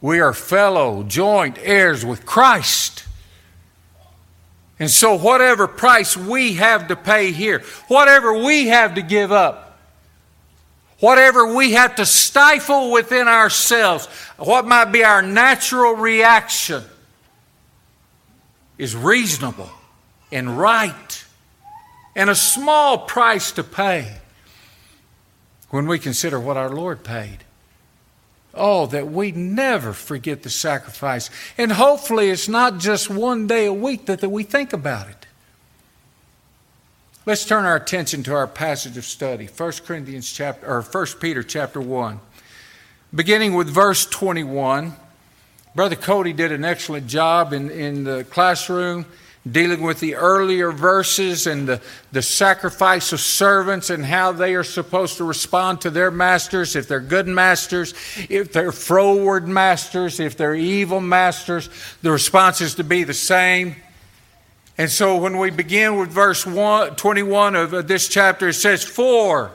We 0.01 0.21
are 0.21 0.35
fellow 0.35 1.03
joint 1.03 1.59
heirs 1.63 2.05
with 2.05 2.27
Christ. 2.27 3.05
And 4.79 4.91
so, 4.91 5.17
whatever 5.17 5.69
price 5.69 6.17
we 6.17 6.55
have 6.55 6.89
to 6.89 6.97
pay 6.97 7.33
here, 7.33 7.61
whatever 7.89 8.45
we 8.45 8.69
have 8.69 8.95
to 8.95 9.03
give 9.03 9.31
up, 9.31 9.79
whatever 10.99 11.55
we 11.55 11.73
have 11.73 11.97
to 11.97 12.07
stifle 12.07 12.91
within 12.91 13.29
ourselves, 13.29 14.07
what 14.37 14.67
might 14.67 14.87
be 14.87 15.05
our 15.05 15.23
natural 15.23 15.95
reaction, 15.95 16.83
is 18.77 18.97
reasonable 18.97 19.71
and 20.33 20.59
right 20.59 21.25
and 22.17 22.31
a 22.31 22.35
small 22.35 22.99
price 22.99 23.53
to 23.53 23.65
pay 23.65 24.17
when 25.71 25.87
we 25.87 25.99
consider 25.99 26.39
what 26.39 26.57
our 26.57 26.71
Lord 26.71 27.03
paid. 27.03 27.39
Oh, 28.57 28.87
that 28.87 29.11
we 29.11 29.33
never 29.33 29.93
forget 29.93 30.43
the 30.43 30.51
sacrifice. 30.51 31.31
And 31.59 31.73
hopefully 31.73 32.31
it's 32.31 32.49
not 32.49 32.79
just 32.79 33.11
one 33.11 33.47
day 33.47 33.67
a 33.67 33.73
week 33.73 34.07
that, 34.07 34.21
that 34.21 34.29
we 34.29 34.43
think 34.43 34.73
about 34.73 35.09
it. 35.09 35.27
Let's 37.27 37.47
turn 37.47 37.65
our 37.65 37.77
attention 37.77 38.23
to 38.25 38.35
our 38.35 38.47
passage 38.47 38.99
of 38.99 39.05
study, 39.05 39.47
1 39.47 39.73
Corinthians 39.87 40.31
chapter 40.31 40.67
or 40.67 40.83
1 40.83 41.07
Peter 41.21 41.43
chapter 41.43 41.81
1. 41.81 42.21
Beginning 43.15 43.55
with 43.55 43.69
verse 43.69 44.05
21. 44.07 44.95
Brother 45.75 45.97
Cody 45.97 46.33
did 46.33 46.53
an 46.53 46.65
excellent 46.65 47.07
job 47.07 47.53
in, 47.53 47.71
in 47.71 48.05
the 48.05 48.25
classroom 48.25 49.07
dealing 49.51 49.83
with 49.83 50.01
the 50.01 50.15
earlier 50.15 50.73
verses 50.73 51.47
and 51.47 51.69
the, 51.69 51.81
the 52.13 52.23
sacrifice 52.23 53.13
of 53.13 53.21
servants 53.21 53.91
and 53.91 54.05
how 54.05 54.33
they 54.33 54.55
are 54.55 54.65
supposed 54.65 55.19
to 55.19 55.25
respond 55.25 55.83
to 55.83 55.91
their 55.91 56.11
masters, 56.11 56.75
if 56.75 56.89
they're 56.89 57.01
good 57.01 57.29
masters, 57.29 57.93
if 58.31 58.53
they're 58.53 58.73
froward 58.73 59.47
masters, 59.47 60.19
if 60.19 60.37
they're 60.37 60.55
evil 60.55 61.01
masters, 61.01 61.69
the 62.01 62.11
response 62.11 62.63
is 62.63 62.77
to 62.77 62.85
be 62.85 63.05
the 63.05 63.15
same. 63.15 63.77
And 64.79 64.91
so 64.91 65.19
when 65.19 65.39
we 65.39 65.51
begin 65.51 65.99
with 65.99 66.11
verse 66.11 66.47
one, 66.47 66.97
21 66.97 67.55
of 67.55 67.87
this 67.87 68.09
chapter, 68.09 68.49
it 68.49 68.55
says, 68.55 68.83
For. 68.83 69.53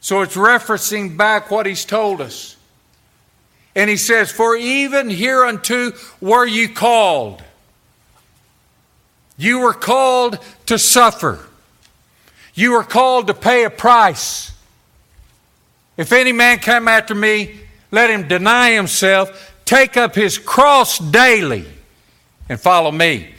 So 0.00 0.22
it's 0.22 0.36
referencing 0.36 1.16
back 1.16 1.50
what 1.50 1.66
he's 1.66 1.84
told 1.84 2.20
us. 2.20 2.56
And 3.74 3.90
he 3.90 3.96
says, 3.96 4.30
For 4.30 4.56
even 4.56 5.10
hereunto 5.10 5.92
were 6.20 6.46
you 6.46 6.68
called. 6.68 7.42
You 9.40 9.60
were 9.60 9.72
called 9.72 10.38
to 10.66 10.78
suffer. 10.78 11.38
You 12.52 12.72
were 12.72 12.84
called 12.84 13.28
to 13.28 13.34
pay 13.34 13.64
a 13.64 13.70
price. 13.70 14.52
If 15.96 16.12
any 16.12 16.32
man 16.32 16.58
come 16.58 16.88
after 16.88 17.14
me, 17.14 17.58
let 17.90 18.10
him 18.10 18.28
deny 18.28 18.72
himself, 18.72 19.54
take 19.64 19.96
up 19.96 20.14
his 20.14 20.36
cross 20.36 20.98
daily, 20.98 21.64
and 22.50 22.60
follow 22.60 22.90
me. 22.90 23.30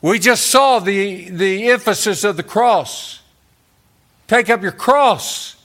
We 0.00 0.20
just 0.20 0.46
saw 0.46 0.78
the, 0.78 1.30
the 1.30 1.68
emphasis 1.68 2.22
of 2.22 2.36
the 2.36 2.44
cross. 2.44 3.20
Take 4.28 4.48
up 4.50 4.62
your 4.62 4.70
cross. 4.70 5.56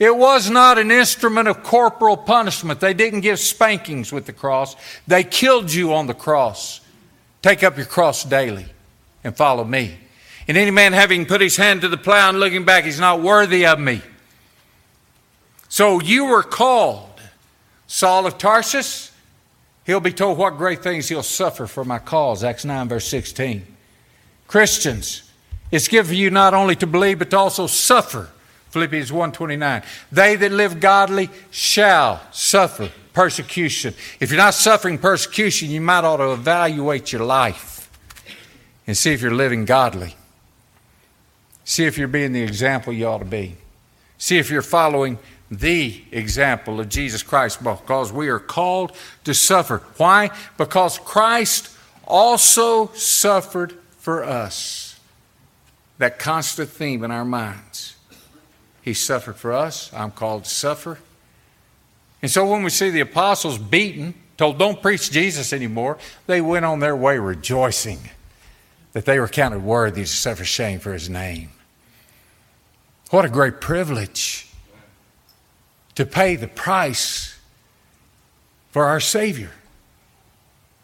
It 0.00 0.16
was 0.16 0.50
not 0.50 0.76
an 0.76 0.90
instrument 0.90 1.46
of 1.46 1.62
corporal 1.62 2.16
punishment. 2.16 2.80
They 2.80 2.94
didn't 2.94 3.20
give 3.20 3.38
spankings 3.38 4.10
with 4.10 4.26
the 4.26 4.32
cross, 4.32 4.74
they 5.06 5.22
killed 5.22 5.72
you 5.72 5.94
on 5.94 6.08
the 6.08 6.14
cross. 6.14 6.80
Take 7.44 7.62
up 7.62 7.76
your 7.76 7.84
cross 7.84 8.24
daily 8.24 8.64
and 9.22 9.36
follow 9.36 9.64
me. 9.64 9.98
And 10.48 10.56
any 10.56 10.70
man 10.70 10.94
having 10.94 11.26
put 11.26 11.42
his 11.42 11.58
hand 11.58 11.82
to 11.82 11.88
the 11.88 11.98
plow 11.98 12.30
and 12.30 12.40
looking 12.40 12.64
back, 12.64 12.84
he's 12.84 12.98
not 12.98 13.20
worthy 13.20 13.66
of 13.66 13.78
me. 13.78 14.00
So 15.68 16.00
you 16.00 16.24
were 16.24 16.42
called, 16.42 17.20
Saul 17.86 18.24
of 18.24 18.38
Tarsus. 18.38 19.12
He'll 19.84 20.00
be 20.00 20.10
told 20.10 20.38
what 20.38 20.56
great 20.56 20.82
things 20.82 21.10
he'll 21.10 21.22
suffer 21.22 21.66
for 21.66 21.84
my 21.84 21.98
cause. 21.98 22.42
Acts 22.42 22.64
9, 22.64 22.88
verse 22.88 23.06
16. 23.08 23.66
Christians, 24.48 25.30
it's 25.70 25.86
given 25.86 26.08
for 26.08 26.14
you 26.14 26.30
not 26.30 26.54
only 26.54 26.76
to 26.76 26.86
believe, 26.86 27.18
but 27.18 27.28
to 27.28 27.36
also 27.36 27.66
suffer. 27.66 28.30
Philippians 28.70 29.10
1.29. 29.10 29.84
They 30.10 30.36
that 30.36 30.50
live 30.50 30.80
godly 30.80 31.28
shall 31.50 32.22
suffer 32.32 32.90
persecution. 33.14 33.94
If 34.20 34.30
you're 34.30 34.36
not 34.36 34.52
suffering 34.52 34.98
persecution, 34.98 35.70
you 35.70 35.80
might 35.80 36.04
ought 36.04 36.18
to 36.18 36.32
evaluate 36.32 37.12
your 37.12 37.24
life 37.24 37.90
and 38.86 38.94
see 38.94 39.12
if 39.14 39.22
you're 39.22 39.34
living 39.34 39.64
godly. 39.64 40.16
See 41.64 41.86
if 41.86 41.96
you're 41.96 42.08
being 42.08 42.32
the 42.32 42.42
example 42.42 42.92
you 42.92 43.06
ought 43.06 43.18
to 43.18 43.24
be. 43.24 43.56
See 44.18 44.36
if 44.36 44.50
you're 44.50 44.60
following 44.60 45.18
the 45.50 46.04
example 46.12 46.80
of 46.80 46.88
Jesus 46.88 47.22
Christ 47.22 47.62
because 47.62 48.12
we 48.12 48.28
are 48.28 48.38
called 48.38 48.92
to 49.24 49.32
suffer. 49.32 49.78
Why? 49.96 50.30
Because 50.58 50.98
Christ 50.98 51.70
also 52.06 52.88
suffered 52.92 53.72
for 53.98 54.24
us. 54.24 54.98
That 55.98 56.18
constant 56.18 56.68
theme 56.68 57.04
in 57.04 57.10
our 57.10 57.24
minds. 57.24 57.96
He 58.82 58.92
suffered 58.92 59.36
for 59.36 59.52
us. 59.52 59.92
I'm 59.94 60.10
called 60.10 60.44
to 60.44 60.50
suffer. 60.50 60.98
And 62.24 62.30
so 62.30 62.46
when 62.46 62.62
we 62.62 62.70
see 62.70 62.88
the 62.88 63.00
apostles 63.00 63.58
beaten, 63.58 64.14
told 64.38 64.58
don't 64.58 64.80
preach 64.80 65.10
Jesus 65.10 65.52
anymore, 65.52 65.98
they 66.26 66.40
went 66.40 66.64
on 66.64 66.80
their 66.80 66.96
way 66.96 67.18
rejoicing 67.18 67.98
that 68.94 69.04
they 69.04 69.20
were 69.20 69.28
counted 69.28 69.62
worthy 69.62 70.04
to 70.04 70.06
suffer 70.06 70.42
shame 70.42 70.80
for 70.80 70.94
his 70.94 71.10
name. 71.10 71.50
What 73.10 73.26
a 73.26 73.28
great 73.28 73.60
privilege 73.60 74.48
to 75.96 76.06
pay 76.06 76.36
the 76.36 76.48
price 76.48 77.38
for 78.70 78.86
our 78.86 79.00
Savior 79.00 79.50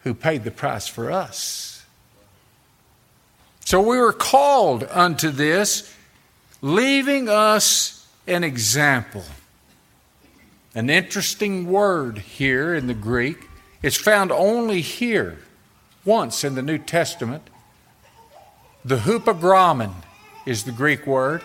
who 0.03 0.13
paid 0.13 0.43
the 0.43 0.51
price 0.51 0.87
for 0.87 1.11
us. 1.11 1.83
So 3.65 3.81
we 3.81 3.97
were 3.97 4.13
called 4.13 4.83
unto 4.91 5.31
this 5.31 5.91
leaving 6.61 7.29
us 7.29 8.07
an 8.27 8.43
example. 8.43 9.23
An 10.73 10.89
interesting 10.89 11.67
word 11.69 12.19
here 12.19 12.73
in 12.73 12.87
the 12.87 12.93
Greek. 12.93 13.49
It's 13.81 13.97
found 13.97 14.31
only 14.31 14.79
here, 14.79 15.39
once 16.05 16.45
in 16.45 16.55
the 16.55 16.61
New 16.61 16.77
Testament. 16.77 17.49
The 18.85 18.99
hupogrammon 18.99 19.93
is 20.45 20.63
the 20.63 20.71
Greek 20.71 21.05
word. 21.05 21.41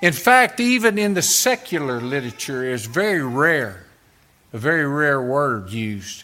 In 0.00 0.12
fact, 0.12 0.60
even 0.60 0.98
in 0.98 1.14
the 1.14 1.22
secular 1.22 2.00
literature, 2.00 2.64
it's 2.64 2.86
very 2.86 3.22
rare, 3.22 3.86
a 4.52 4.58
very 4.58 4.86
rare 4.86 5.20
word 5.20 5.70
used. 5.70 6.22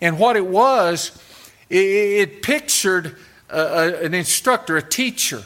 And 0.00 0.20
what 0.20 0.36
it 0.36 0.46
was, 0.46 1.20
it, 1.68 2.42
pictured 2.42 3.16
an 3.50 4.14
instructor, 4.14 4.76
a 4.76 4.82
teacher, 4.82 5.42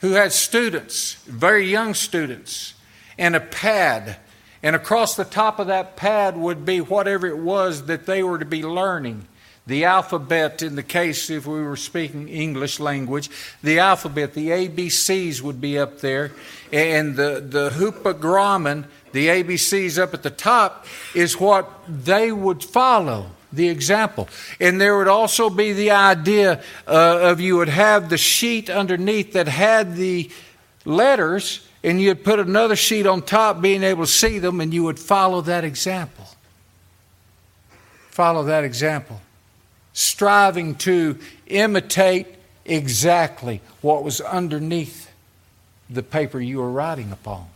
who 0.00 0.12
had 0.12 0.32
students, 0.32 1.14
very 1.26 1.70
young 1.70 1.94
students, 1.94 2.74
and 3.16 3.36
a 3.36 3.40
pad. 3.40 4.16
And 4.62 4.74
across 4.74 5.16
the 5.16 5.24
top 5.24 5.58
of 5.58 5.66
that 5.68 5.96
pad 5.96 6.36
would 6.36 6.64
be 6.64 6.80
whatever 6.80 7.26
it 7.26 7.38
was 7.38 7.86
that 7.86 8.06
they 8.06 8.22
were 8.22 8.38
to 8.38 8.44
be 8.44 8.62
learning. 8.62 9.26
The 9.66 9.84
alphabet 9.84 10.62
in 10.62 10.76
the 10.76 10.82
case 10.84 11.28
if 11.28 11.44
we 11.44 11.60
were 11.60 11.76
speaking 11.76 12.28
english 12.28 12.78
language 12.78 13.28
the 13.64 13.80
alphabet 13.80 14.32
the 14.32 14.50
abcs 14.50 15.40
would 15.42 15.60
be 15.60 15.76
up 15.76 16.00
there. 16.00 16.30
And 16.72 17.16
the, 17.16 17.44
the 17.44 17.70
hupogrammon 17.70 18.84
the 19.10 19.26
abcs 19.26 19.98
up 19.98 20.14
at 20.14 20.22
the 20.22 20.30
top 20.30 20.86
is 21.14 21.40
what 21.40 21.68
they 21.88 22.30
would 22.30 22.62
follow 22.62 23.30
the 23.52 23.68
example. 23.68 24.28
And 24.60 24.80
there 24.80 24.98
would 24.98 25.08
also 25.08 25.50
be 25.50 25.72
the 25.72 25.92
idea 25.92 26.62
uh, 26.86 27.18
of 27.22 27.40
you 27.40 27.56
would 27.56 27.68
have 27.68 28.08
the 28.08 28.18
sheet 28.18 28.70
underneath 28.70 29.32
that 29.32 29.48
had 29.48 29.96
the 29.96 30.30
letters 30.84 31.65
and 31.82 32.00
you'd 32.00 32.24
put 32.24 32.40
another 32.40 32.76
sheet 32.76 33.06
on 33.06 33.22
top 33.22 33.60
being 33.60 33.82
able 33.82 34.04
to 34.04 34.10
see 34.10 34.38
them 34.38 34.60
and 34.60 34.72
you 34.72 34.82
would 34.84 34.98
follow 34.98 35.40
that 35.40 35.64
example 35.64 36.26
follow 38.10 38.44
that 38.44 38.64
example 38.64 39.20
striving 39.96 40.74
to 40.74 41.18
imitate 41.46 42.26
exactly 42.66 43.62
what 43.80 44.04
was 44.04 44.20
underneath 44.20 45.10
the 45.88 46.02
paper 46.02 46.38
you 46.38 46.58
were 46.58 46.70
writing 46.70 47.12
upon. 47.12 47.46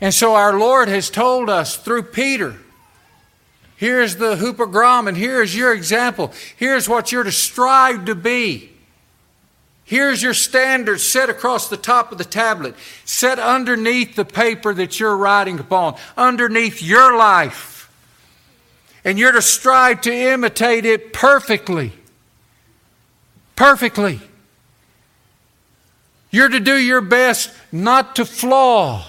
And 0.00 0.14
so 0.14 0.34
our 0.34 0.58
Lord 0.58 0.88
has 0.88 1.10
told 1.10 1.50
us 1.50 1.76
through 1.76 2.04
Peter 2.04 2.56
here's 3.76 4.16
the 4.16 4.36
hupogrammon, 4.36 5.16
here's 5.16 5.54
your 5.54 5.74
example, 5.74 6.32
here's 6.56 6.88
what 6.88 7.12
you're 7.12 7.24
to 7.24 7.32
strive 7.32 8.06
to 8.06 8.14
be. 8.14 8.70
Here's 9.88 10.22
your 10.22 10.34
standard 10.34 11.00
set 11.00 11.30
across 11.30 11.70
the 11.70 11.78
top 11.78 12.12
of 12.12 12.18
the 12.18 12.24
tablet, 12.24 12.74
set 13.06 13.38
underneath 13.38 14.16
the 14.16 14.24
paper 14.26 14.74
that 14.74 15.00
you're 15.00 15.16
writing 15.16 15.58
upon, 15.58 15.96
underneath 16.14 16.82
your 16.82 17.16
life. 17.16 17.90
And 19.02 19.18
you're 19.18 19.32
to 19.32 19.40
strive 19.40 20.02
to 20.02 20.12
imitate 20.12 20.84
it 20.84 21.14
perfectly. 21.14 21.94
Perfectly. 23.56 24.20
You're 26.30 26.50
to 26.50 26.60
do 26.60 26.76
your 26.76 27.00
best 27.00 27.50
not 27.72 28.14
to 28.16 28.26
flaw, 28.26 29.06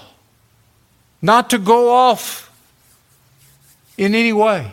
not 1.21 1.49
to 1.49 1.57
go 1.57 1.91
off 1.91 2.49
in 3.97 4.15
any 4.15 4.31
way. 4.31 4.71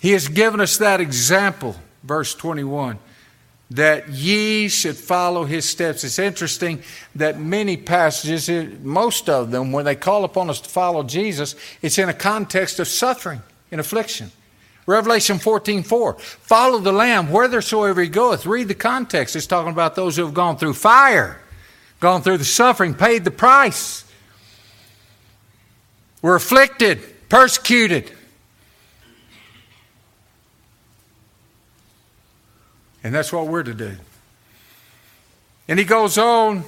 He 0.00 0.12
has 0.12 0.28
given 0.28 0.62
us 0.62 0.78
that 0.78 1.02
example, 1.02 1.76
verse 2.02 2.34
21 2.34 2.98
that 3.74 4.08
ye 4.08 4.68
should 4.68 4.96
follow 4.96 5.44
his 5.44 5.68
steps. 5.68 6.04
It's 6.04 6.20
interesting 6.20 6.80
that 7.16 7.40
many 7.40 7.76
passages, 7.76 8.48
eh, 8.48 8.68
most 8.82 9.28
of 9.28 9.50
them, 9.50 9.72
when 9.72 9.84
they 9.84 9.96
call 9.96 10.24
upon 10.24 10.48
us 10.48 10.60
to 10.60 10.68
follow 10.68 11.02
Jesus, 11.02 11.56
it's 11.82 11.98
in 11.98 12.08
a 12.08 12.14
context 12.14 12.78
of 12.78 12.86
suffering 12.86 13.42
and 13.72 13.80
affliction. 13.80 14.30
Revelation 14.86 15.38
14 15.40 15.82
4. 15.82 16.14
Follow 16.14 16.78
the 16.78 16.92
Lamb 16.92 17.26
whithersoever 17.26 18.02
he 18.02 18.08
goeth. 18.08 18.46
Read 18.46 18.68
the 18.68 18.74
context. 18.74 19.34
It's 19.34 19.46
talking 19.46 19.72
about 19.72 19.96
those 19.96 20.16
who 20.16 20.24
have 20.24 20.34
gone 20.34 20.56
through 20.56 20.74
fire, 20.74 21.40
gone 21.98 22.22
through 22.22 22.38
the 22.38 22.44
suffering, 22.44 22.94
paid 22.94 23.24
the 23.24 23.30
price, 23.32 24.04
were 26.22 26.36
afflicted, 26.36 27.28
persecuted, 27.28 28.12
And 33.04 33.14
that's 33.14 33.32
what 33.32 33.46
we're 33.46 33.62
to 33.62 33.74
do. 33.74 33.96
And 35.68 35.78
he 35.78 35.84
goes 35.84 36.16
on 36.16 36.64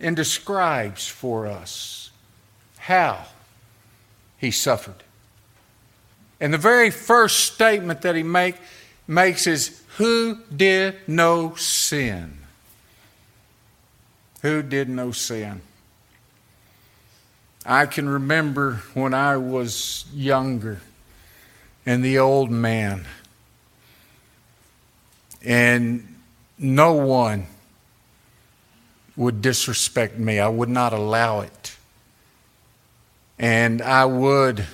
and 0.00 0.16
describes 0.16 1.06
for 1.06 1.46
us 1.46 2.10
how 2.76 3.24
he 4.36 4.50
suffered. 4.50 5.02
And 6.40 6.52
the 6.52 6.58
very 6.58 6.90
first 6.90 7.52
statement 7.54 8.02
that 8.02 8.14
he 8.14 8.22
make, 8.22 8.56
makes 9.06 9.46
is, 9.46 9.82
Who 9.96 10.40
did 10.54 10.96
no 11.06 11.54
sin? 11.54 12.38
Who 14.42 14.62
did 14.62 14.88
no 14.88 15.12
sin? 15.12 15.62
I 17.64 17.86
can 17.86 18.08
remember 18.08 18.82
when 18.94 19.14
I 19.14 19.36
was 19.38 20.04
younger 20.12 20.80
and 21.84 22.04
the 22.04 22.18
old 22.18 22.50
man 22.50 23.06
and 25.46 26.16
no 26.58 26.94
one 26.94 27.46
would 29.14 29.40
disrespect 29.40 30.18
me. 30.18 30.40
I 30.40 30.48
would 30.48 30.68
not 30.68 30.92
allow 30.92 31.40
it. 31.40 31.76
And 33.38 33.80
I 33.80 34.04
would 34.06 34.66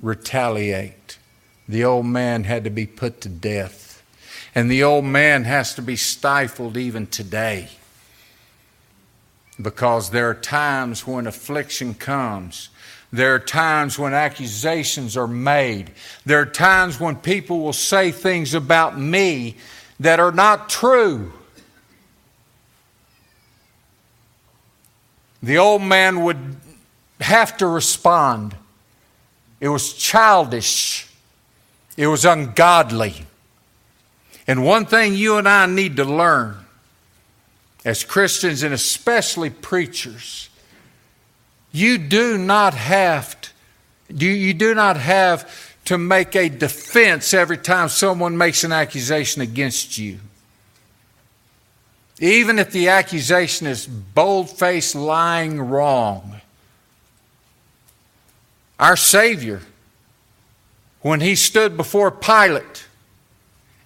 retaliate. 0.00 1.18
The 1.68 1.84
old 1.84 2.06
man 2.06 2.44
had 2.44 2.64
to 2.64 2.70
be 2.70 2.86
put 2.86 3.20
to 3.20 3.28
death. 3.28 4.02
And 4.54 4.70
the 4.70 4.82
old 4.82 5.04
man 5.04 5.44
has 5.44 5.74
to 5.74 5.82
be 5.82 5.96
stifled 5.96 6.78
even 6.78 7.06
today. 7.06 7.68
Because 9.60 10.10
there 10.10 10.30
are 10.30 10.34
times 10.34 11.06
when 11.06 11.26
affliction 11.26 11.92
comes. 11.94 12.70
There 13.14 13.32
are 13.36 13.38
times 13.38 13.96
when 13.96 14.12
accusations 14.12 15.16
are 15.16 15.28
made. 15.28 15.92
There 16.26 16.40
are 16.40 16.46
times 16.46 16.98
when 16.98 17.14
people 17.14 17.60
will 17.60 17.72
say 17.72 18.10
things 18.10 18.54
about 18.54 18.98
me 18.98 19.54
that 20.00 20.18
are 20.18 20.32
not 20.32 20.68
true. 20.68 21.32
The 25.44 25.58
old 25.58 25.82
man 25.82 26.24
would 26.24 26.56
have 27.20 27.56
to 27.58 27.68
respond. 27.68 28.56
It 29.60 29.68
was 29.68 29.92
childish, 29.92 31.08
it 31.96 32.08
was 32.08 32.24
ungodly. 32.24 33.26
And 34.48 34.64
one 34.64 34.86
thing 34.86 35.14
you 35.14 35.36
and 35.38 35.48
I 35.48 35.66
need 35.66 35.98
to 35.98 36.04
learn 36.04 36.56
as 37.84 38.02
Christians 38.02 38.64
and 38.64 38.74
especially 38.74 39.50
preachers, 39.50 40.48
you 41.74 41.98
do 41.98 42.38
not 42.38 42.72
have 42.72 43.36
to, 43.40 43.50
you 44.24 44.54
do 44.54 44.76
not 44.76 44.96
have 44.96 45.74
to 45.86 45.98
make 45.98 46.36
a 46.36 46.48
defense 46.48 47.34
every 47.34 47.58
time 47.58 47.88
someone 47.88 48.38
makes 48.38 48.62
an 48.62 48.70
accusation 48.70 49.42
against 49.42 49.98
you. 49.98 50.20
Even 52.20 52.60
if 52.60 52.70
the 52.70 52.88
accusation 52.88 53.66
is 53.66 53.88
bold 53.88 54.48
faced 54.48 54.94
lying 54.94 55.60
wrong. 55.60 56.40
Our 58.78 58.96
Savior, 58.96 59.60
when 61.00 61.20
he 61.20 61.34
stood 61.34 61.76
before 61.76 62.12
Pilate, 62.12 62.86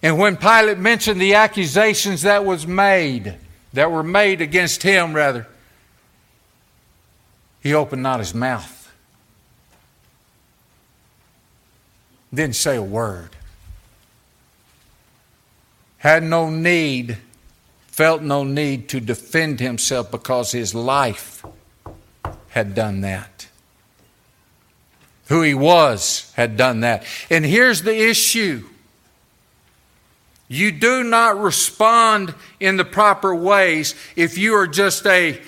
and 0.03 0.19
when 0.19 0.37
Pilate 0.37 0.77
mentioned 0.77 1.19
the 1.19 1.33
accusations 1.33 2.21
that 2.21 2.45
was 2.45 2.67
made, 2.67 3.35
that 3.73 3.91
were 3.91 4.03
made 4.03 4.41
against 4.41 4.83
him, 4.83 5.13
rather, 5.13 5.47
he 7.61 7.73
opened 7.73 8.03
not 8.03 8.19
his 8.19 8.33
mouth. 8.33 8.79
didn't 12.33 12.55
say 12.55 12.75
a 12.75 12.83
word. 12.83 13.35
Had 15.97 16.23
no 16.23 16.49
need, 16.49 17.17
felt 17.87 18.21
no 18.21 18.43
need 18.43 18.89
to 18.89 18.99
defend 18.99 19.59
himself 19.59 20.11
because 20.11 20.51
his 20.51 20.73
life 20.73 21.43
had 22.49 22.73
done 22.73 23.01
that. 23.01 23.47
Who 25.27 25.41
he 25.41 25.53
was 25.53 26.31
had 26.35 26.57
done 26.57 26.81
that. 26.81 27.05
And 27.29 27.45
here's 27.45 27.83
the 27.83 28.09
issue 28.09 28.65
you 30.51 30.71
do 30.71 31.03
not 31.03 31.39
respond 31.39 32.33
in 32.59 32.77
the 32.77 32.85
proper 32.85 33.35
ways 33.35 33.93
if 34.15 34.35
you 34.35 34.55
are 34.55 34.65
just 34.65 35.05
a 35.05 35.39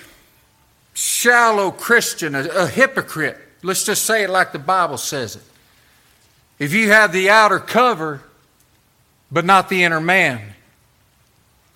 shallow 0.94 1.70
Christian, 1.70 2.34
a, 2.34 2.46
a 2.48 2.66
hypocrite. 2.66 3.38
Let's 3.62 3.84
just 3.84 4.04
say 4.04 4.24
it 4.24 4.30
like 4.30 4.52
the 4.52 4.58
Bible 4.58 4.98
says 4.98 5.36
it. 5.36 5.42
If 6.58 6.72
you 6.72 6.90
have 6.90 7.12
the 7.12 7.30
outer 7.30 7.58
cover, 7.58 8.22
but 9.30 9.44
not 9.44 9.68
the 9.68 9.84
inner 9.84 10.00
man, 10.00 10.54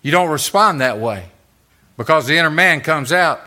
you 0.02 0.12
don't 0.12 0.30
respond 0.30 0.80
that 0.80 0.98
way. 0.98 1.30
Because 1.96 2.26
the 2.26 2.36
inner 2.36 2.50
man 2.50 2.80
comes 2.80 3.12
out. 3.12 3.40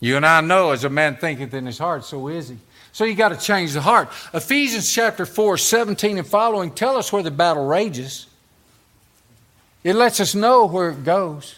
You 0.00 0.16
and 0.16 0.26
I 0.26 0.40
know 0.40 0.70
as 0.70 0.84
a 0.84 0.90
man 0.90 1.16
thinketh 1.16 1.52
in 1.54 1.66
his 1.66 1.78
heart, 1.78 2.04
so 2.04 2.28
is 2.28 2.50
he. 2.50 2.58
So 2.92 3.04
you 3.04 3.14
got 3.14 3.28
to 3.28 3.36
change 3.36 3.72
the 3.72 3.80
heart. 3.80 4.08
Ephesians 4.34 4.92
chapter 4.92 5.24
4, 5.24 5.56
17 5.56 6.18
and 6.18 6.26
following 6.26 6.70
tell 6.72 6.96
us 6.96 7.12
where 7.12 7.22
the 7.22 7.30
battle 7.30 7.66
rages. 7.66 8.26
It 9.84 9.94
lets 9.94 10.20
us 10.20 10.34
know 10.34 10.66
where 10.66 10.90
it 10.90 11.04
goes. 11.04 11.56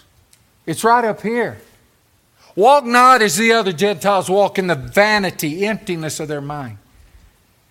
It's 0.66 0.84
right 0.84 1.04
up 1.04 1.22
here. 1.22 1.58
Walk 2.54 2.84
not 2.84 3.22
as 3.22 3.36
the 3.36 3.52
other 3.52 3.72
Gentiles 3.72 4.28
walk 4.28 4.58
in 4.58 4.66
the 4.66 4.74
vanity, 4.74 5.66
emptiness 5.66 6.20
of 6.20 6.28
their 6.28 6.40
mind, 6.40 6.78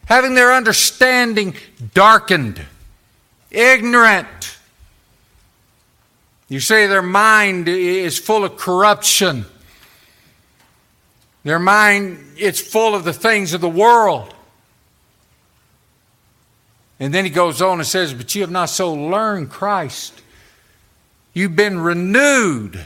having 0.05 0.33
their 0.33 0.53
understanding 0.53 1.55
darkened, 1.93 2.61
ignorant. 3.51 4.57
You 6.49 6.59
say 6.59 6.87
their 6.87 7.03
mind 7.03 7.67
is 7.67 8.17
full 8.17 8.43
of 8.43 8.57
corruption. 8.57 9.45
Their 11.43 11.59
mind 11.59 12.33
it's 12.37 12.59
full 12.59 12.95
of 12.95 13.03
the 13.03 13.13
things 13.13 13.53
of 13.53 13.61
the 13.61 13.69
world. 13.69 14.33
And 16.99 17.13
then 17.13 17.23
he 17.23 17.31
goes 17.31 17.61
on 17.61 17.79
and 17.79 17.87
says, 17.87 18.13
But 18.13 18.33
you 18.35 18.41
have 18.41 18.51
not 18.51 18.69
so 18.69 18.93
learned 18.93 19.49
Christ. 19.49 20.21
You've 21.33 21.55
been 21.55 21.79
renewed 21.79 22.83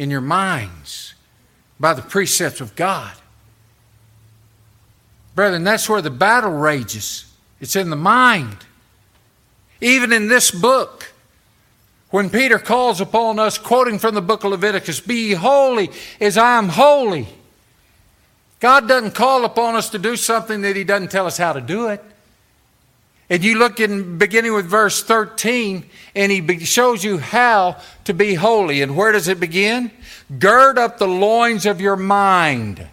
in 0.00 0.08
your 0.08 0.22
minds 0.22 1.12
by 1.78 1.92
the 1.92 2.00
precepts 2.00 2.62
of 2.62 2.74
God. 2.74 3.12
Brethren, 5.34 5.62
that's 5.62 5.90
where 5.90 6.00
the 6.00 6.08
battle 6.10 6.52
rages. 6.52 7.30
It's 7.60 7.76
in 7.76 7.90
the 7.90 7.96
mind. 7.96 8.56
Even 9.82 10.10
in 10.10 10.28
this 10.28 10.50
book, 10.50 11.12
when 12.08 12.30
Peter 12.30 12.58
calls 12.58 13.02
upon 13.02 13.38
us, 13.38 13.58
quoting 13.58 13.98
from 13.98 14.14
the 14.14 14.22
book 14.22 14.42
of 14.42 14.52
Leviticus, 14.52 15.00
Be 15.00 15.34
holy 15.34 15.90
as 16.18 16.38
I 16.38 16.56
am 16.56 16.70
holy. 16.70 17.28
God 18.58 18.88
doesn't 18.88 19.14
call 19.14 19.44
upon 19.44 19.74
us 19.74 19.90
to 19.90 19.98
do 19.98 20.16
something 20.16 20.62
that 20.62 20.76
He 20.76 20.84
doesn't 20.84 21.10
tell 21.10 21.26
us 21.26 21.36
how 21.36 21.52
to 21.52 21.60
do 21.60 21.88
it. 21.88 22.02
And 23.30 23.44
you 23.44 23.58
look 23.58 23.78
in 23.78 24.18
beginning 24.18 24.54
with 24.54 24.66
verse 24.66 25.04
13, 25.04 25.84
and 26.16 26.32
he 26.32 26.64
shows 26.64 27.04
you 27.04 27.18
how 27.18 27.76
to 28.04 28.12
be 28.12 28.34
holy. 28.34 28.82
And 28.82 28.96
where 28.96 29.12
does 29.12 29.28
it 29.28 29.38
begin? 29.38 29.92
Gird 30.40 30.78
up 30.78 30.98
the 30.98 31.06
loins 31.06 31.64
of 31.64 31.80
your 31.80 31.96
mind. 31.96 32.88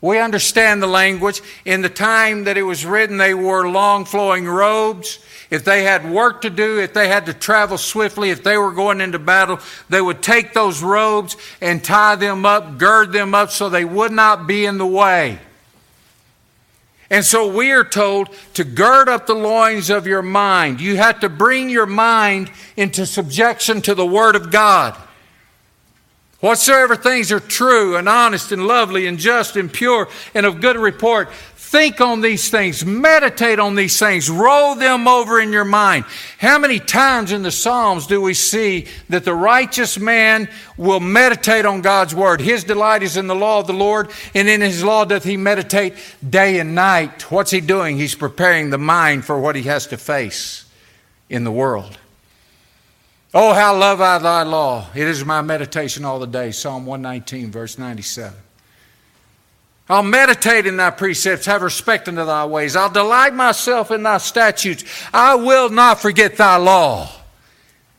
We 0.00 0.18
understand 0.18 0.80
the 0.80 0.86
language. 0.86 1.42
In 1.64 1.82
the 1.82 1.88
time 1.88 2.44
that 2.44 2.56
it 2.56 2.62
was 2.62 2.86
written, 2.86 3.18
they 3.18 3.34
wore 3.34 3.68
long 3.68 4.04
flowing 4.04 4.46
robes. 4.46 5.18
If 5.50 5.64
they 5.64 5.82
had 5.82 6.08
work 6.08 6.42
to 6.42 6.50
do, 6.50 6.80
if 6.80 6.94
they 6.94 7.08
had 7.08 7.26
to 7.26 7.34
travel 7.34 7.78
swiftly, 7.78 8.30
if 8.30 8.44
they 8.44 8.56
were 8.56 8.72
going 8.72 9.00
into 9.00 9.18
battle, 9.18 9.58
they 9.88 10.00
would 10.00 10.22
take 10.22 10.54
those 10.54 10.82
robes 10.82 11.36
and 11.60 11.82
tie 11.82 12.14
them 12.14 12.46
up, 12.46 12.78
gird 12.78 13.12
them 13.12 13.34
up 13.34 13.50
so 13.50 13.68
they 13.68 13.84
would 13.84 14.12
not 14.12 14.46
be 14.46 14.66
in 14.66 14.78
the 14.78 14.86
way. 14.86 15.40
And 17.12 17.26
so 17.26 17.46
we 17.46 17.72
are 17.72 17.84
told 17.84 18.30
to 18.54 18.64
gird 18.64 19.06
up 19.06 19.26
the 19.26 19.34
loins 19.34 19.90
of 19.90 20.06
your 20.06 20.22
mind. 20.22 20.80
You 20.80 20.96
have 20.96 21.20
to 21.20 21.28
bring 21.28 21.68
your 21.68 21.84
mind 21.84 22.50
into 22.74 23.04
subjection 23.04 23.82
to 23.82 23.94
the 23.94 24.06
Word 24.06 24.34
of 24.34 24.50
God. 24.50 24.96
Whatsoever 26.42 26.96
things 26.96 27.30
are 27.30 27.38
true 27.38 27.96
and 27.96 28.08
honest 28.08 28.50
and 28.50 28.66
lovely 28.66 29.06
and 29.06 29.16
just 29.16 29.54
and 29.54 29.72
pure 29.72 30.08
and 30.34 30.44
of 30.44 30.60
good 30.60 30.76
report, 30.76 31.30
Think 31.72 32.02
on 32.02 32.20
these 32.20 32.50
things, 32.50 32.84
meditate 32.84 33.58
on 33.58 33.76
these 33.76 33.98
things, 33.98 34.28
roll 34.28 34.74
them 34.74 35.08
over 35.08 35.40
in 35.40 35.54
your 35.54 35.64
mind. 35.64 36.04
How 36.36 36.58
many 36.58 36.78
times 36.78 37.32
in 37.32 37.40
the 37.40 37.50
Psalms 37.50 38.06
do 38.06 38.20
we 38.20 38.34
see 38.34 38.88
that 39.08 39.24
the 39.24 39.32
righteous 39.34 39.98
man 39.98 40.50
will 40.76 41.00
meditate 41.00 41.64
on 41.64 41.80
God's 41.80 42.14
word? 42.14 42.42
His 42.42 42.62
delight 42.62 43.02
is 43.02 43.16
in 43.16 43.26
the 43.26 43.34
law 43.34 43.60
of 43.60 43.66
the 43.66 43.72
Lord, 43.72 44.10
and 44.34 44.50
in 44.50 44.60
his 44.60 44.84
law 44.84 45.06
doth 45.06 45.24
he 45.24 45.38
meditate 45.38 45.94
day 46.28 46.58
and 46.58 46.74
night. 46.74 47.30
What's 47.30 47.52
he 47.52 47.62
doing? 47.62 47.96
He's 47.96 48.14
preparing 48.14 48.68
the 48.68 48.76
mind 48.76 49.24
for 49.24 49.40
what 49.40 49.56
he 49.56 49.62
has 49.62 49.86
to 49.86 49.96
face 49.96 50.66
in 51.30 51.44
the 51.44 51.50
world. 51.50 51.96
Oh, 53.34 53.54
how 53.54 53.74
love 53.76 54.00
I 54.02 54.18
thy 54.18 54.42
law. 54.42 54.86
It 54.94 55.08
is 55.08 55.24
my 55.24 55.40
meditation 55.40 56.04
all 56.04 56.18
the 56.18 56.26
day. 56.26 56.50
Psalm 56.50 56.84
119, 56.84 57.50
verse 57.50 57.78
97. 57.78 58.38
I'll 59.88 60.02
meditate 60.02 60.66
in 60.66 60.76
thy 60.76 60.90
precepts, 60.90 61.46
have 61.46 61.62
respect 61.62 62.08
unto 62.08 62.24
thy 62.24 62.44
ways. 62.44 62.76
I'll 62.76 62.90
delight 62.90 63.34
myself 63.34 63.90
in 63.90 64.02
thy 64.02 64.18
statutes. 64.18 64.84
I 65.12 65.34
will 65.34 65.70
not 65.70 66.00
forget 66.00 66.36
thy 66.36 66.56
law. 66.56 67.10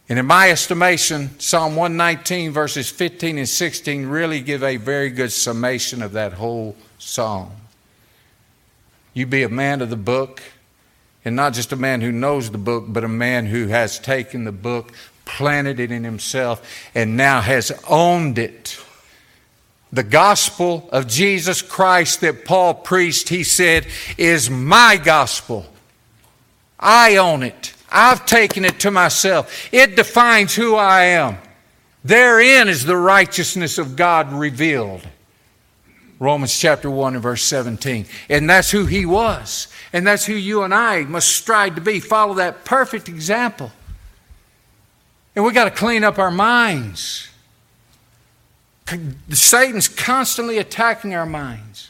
And 0.07 0.19
in 0.19 0.25
my 0.25 0.51
estimation, 0.51 1.39
Psalm 1.39 1.75
119, 1.75 2.51
verses 2.51 2.89
15 2.89 3.39
and 3.39 3.49
16, 3.49 4.05
really 4.05 4.41
give 4.41 4.63
a 4.63 4.77
very 4.77 5.09
good 5.09 5.31
summation 5.31 6.01
of 6.01 6.11
that 6.11 6.33
whole 6.33 6.75
psalm. 6.99 7.51
You 9.13 9.25
be 9.25 9.43
a 9.43 9.49
man 9.49 9.81
of 9.81 9.89
the 9.89 9.97
book, 9.97 10.41
and 11.25 11.35
not 11.35 11.53
just 11.53 11.71
a 11.71 11.77
man 11.77 12.01
who 12.01 12.11
knows 12.11 12.51
the 12.51 12.57
book, 12.57 12.85
but 12.87 13.03
a 13.03 13.09
man 13.09 13.45
who 13.45 13.67
has 13.67 13.97
taken 13.97 14.43
the 14.43 14.51
book, 14.51 14.93
planted 15.25 15.79
it 15.79 15.91
in 15.91 16.03
himself, 16.03 16.61
and 16.93 17.17
now 17.17 17.41
has 17.41 17.71
owned 17.87 18.37
it 18.37 18.77
the 19.93 20.03
gospel 20.03 20.89
of 20.91 21.07
Jesus 21.07 21.61
Christ 21.61 22.21
that 22.21 22.45
Paul 22.45 22.73
preached, 22.73 23.29
he 23.29 23.43
said, 23.43 23.85
is 24.17 24.49
my 24.49 24.97
gospel. 24.97 25.67
I 26.79 27.17
own 27.17 27.43
it. 27.43 27.75
I've 27.91 28.25
taken 28.25 28.65
it 28.65 28.79
to 28.79 28.89
myself. 28.89 29.69
It 29.71 29.95
defines 29.95 30.55
who 30.55 30.75
I 30.75 31.03
am. 31.03 31.37
Therein 32.03 32.69
is 32.69 32.85
the 32.85 32.97
righteousness 32.97 33.77
of 33.77 33.95
God 33.95 34.33
revealed. 34.33 35.07
Romans 36.19 36.57
chapter 36.57 36.89
1 36.89 37.13
and 37.13 37.21
verse 37.21 37.43
17. 37.43 38.07
And 38.29 38.49
that's 38.49 38.71
who 38.71 38.87
he 38.87 39.05
was. 39.05 39.67
And 39.93 40.07
that's 40.07 40.25
who 40.25 40.33
you 40.33 40.63
and 40.63 40.73
I 40.73 41.03
must 41.03 41.29
strive 41.29 41.75
to 41.75 41.81
be. 41.81 41.99
Follow 41.99 42.33
that 42.35 42.65
perfect 42.65 43.09
example. 43.09 43.71
And 45.35 45.43
we 45.43 45.51
got 45.51 45.65
to 45.65 45.71
clean 45.71 46.03
up 46.03 46.19
our 46.19 46.31
minds. 46.31 47.29
Satan's 49.29 49.87
constantly 49.87 50.57
attacking 50.57 51.15
our 51.15 51.25
minds. 51.25 51.89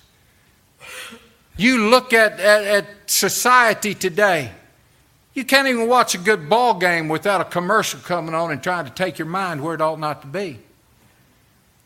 You 1.58 1.90
look 1.90 2.14
at, 2.14 2.40
at, 2.40 2.64
at, 2.64 2.86
society 3.06 3.94
today, 3.94 4.52
you 5.34 5.44
can't 5.44 5.68
even 5.68 5.88
watch 5.88 6.16
a 6.16 6.18
good 6.18 6.50
ball 6.50 6.80
game 6.80 7.10
without 7.10 7.42
a 7.42 7.46
commercial 7.46 8.00
coming 8.00 8.34
on 8.34 8.52
and 8.52 8.64
trying 8.64 8.86
to 8.86 8.92
take 8.92 9.20
your 9.20 9.28
mind 9.28 9.62
where 9.62 9.76
it 9.76 9.82
ought 9.82 10.00
not 10.00 10.22
to 10.22 10.28
be. 10.28 10.60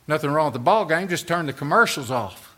Nothing 0.08 0.32
wrong 0.32 0.48
with 0.48 0.54
the 0.54 0.60
ball 0.60 0.86
game, 0.86 1.10
just 1.10 1.28
turn 1.28 1.48
the 1.48 1.54
commercials 1.54 2.12
off. 2.12 2.56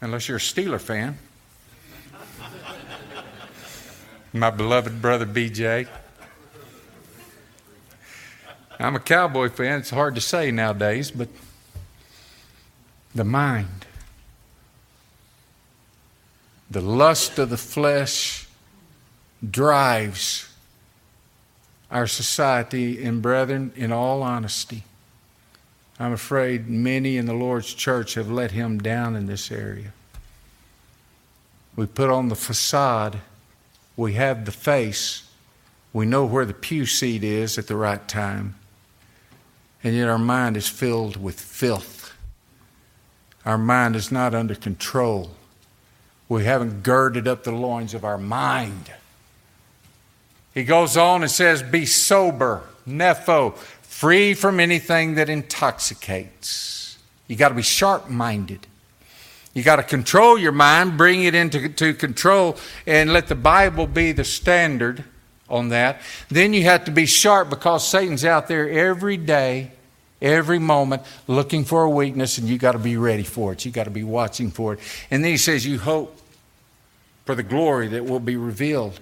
Unless 0.00 0.28
you're 0.28 0.36
a 0.36 0.40
Steeler 0.40 0.80
fan. 0.80 1.18
My 4.32 4.50
beloved 4.50 5.00
brother 5.00 5.24
BJ. 5.24 5.88
I'm 8.78 8.94
a 8.94 9.00
Cowboy 9.00 9.48
fan. 9.48 9.80
It's 9.80 9.90
hard 9.90 10.14
to 10.16 10.20
say 10.20 10.50
nowadays, 10.50 11.10
but 11.10 11.28
the 13.14 13.24
mind, 13.24 13.86
the 16.70 16.82
lust 16.82 17.38
of 17.38 17.48
the 17.48 17.56
flesh 17.56 18.46
drives 19.48 20.52
our 21.90 22.06
society. 22.06 23.02
And, 23.02 23.22
brethren, 23.22 23.72
in 23.76 23.92
all 23.92 24.22
honesty, 24.22 24.84
I'm 25.98 26.12
afraid 26.12 26.68
many 26.68 27.16
in 27.16 27.24
the 27.24 27.34
Lord's 27.34 27.72
church 27.72 28.14
have 28.14 28.30
let 28.30 28.50
him 28.50 28.78
down 28.78 29.16
in 29.16 29.26
this 29.26 29.50
area. 29.50 29.92
We 31.74 31.86
put 31.86 32.10
on 32.10 32.28
the 32.28 32.36
facade, 32.36 33.20
we 33.98 34.14
have 34.14 34.46
the 34.46 34.52
face, 34.52 35.24
we 35.92 36.06
know 36.06 36.24
where 36.24 36.46
the 36.46 36.54
pew 36.54 36.86
seat 36.86 37.22
is 37.22 37.58
at 37.58 37.66
the 37.66 37.76
right 37.76 38.08
time 38.08 38.54
and 39.82 39.94
yet 39.94 40.08
our 40.08 40.18
mind 40.18 40.56
is 40.56 40.68
filled 40.68 41.16
with 41.16 41.40
filth. 41.40 42.12
Our 43.44 43.58
mind 43.58 43.96
is 43.96 44.10
not 44.10 44.34
under 44.34 44.54
control. 44.54 45.30
We 46.28 46.44
haven't 46.44 46.82
girded 46.82 47.26
up 47.26 47.44
the 47.44 47.52
loins 47.52 47.94
of 47.94 48.04
our 48.04 48.18
mind. 48.18 48.92
He 50.52 50.64
goes 50.64 50.96
on 50.96 51.22
and 51.22 51.30
says, 51.30 51.62
Be 51.62 51.86
sober, 51.86 52.62
nepho, 52.86 53.56
free 53.56 54.34
from 54.34 54.60
anything 54.60 55.14
that 55.14 55.28
intoxicates. 55.28 56.98
You 57.28 57.36
got 57.36 57.50
to 57.50 57.54
be 57.54 57.62
sharp 57.62 58.10
minded. 58.10 58.66
You 59.58 59.64
got 59.64 59.76
to 59.76 59.82
control 59.82 60.38
your 60.38 60.52
mind, 60.52 60.96
bring 60.96 61.24
it 61.24 61.34
into 61.34 61.68
to 61.68 61.92
control, 61.92 62.56
and 62.86 63.12
let 63.12 63.26
the 63.26 63.34
Bible 63.34 63.88
be 63.88 64.12
the 64.12 64.22
standard 64.22 65.02
on 65.48 65.70
that. 65.70 66.00
Then 66.28 66.52
you 66.52 66.62
have 66.62 66.84
to 66.84 66.92
be 66.92 67.06
sharp 67.06 67.50
because 67.50 67.84
Satan's 67.84 68.24
out 68.24 68.46
there 68.46 68.70
every 68.70 69.16
day, 69.16 69.72
every 70.22 70.60
moment, 70.60 71.02
looking 71.26 71.64
for 71.64 71.82
a 71.82 71.90
weakness, 71.90 72.38
and 72.38 72.46
you 72.46 72.56
got 72.56 72.72
to 72.72 72.78
be 72.78 72.96
ready 72.96 73.24
for 73.24 73.52
it. 73.52 73.64
You 73.64 73.72
got 73.72 73.84
to 73.84 73.90
be 73.90 74.04
watching 74.04 74.52
for 74.52 74.74
it. 74.74 74.80
And 75.10 75.24
then 75.24 75.32
he 75.32 75.36
says, 75.38 75.66
You 75.66 75.80
hope 75.80 76.16
for 77.24 77.34
the 77.34 77.42
glory 77.42 77.88
that 77.88 78.04
will 78.04 78.20
be 78.20 78.36
revealed. 78.36 79.00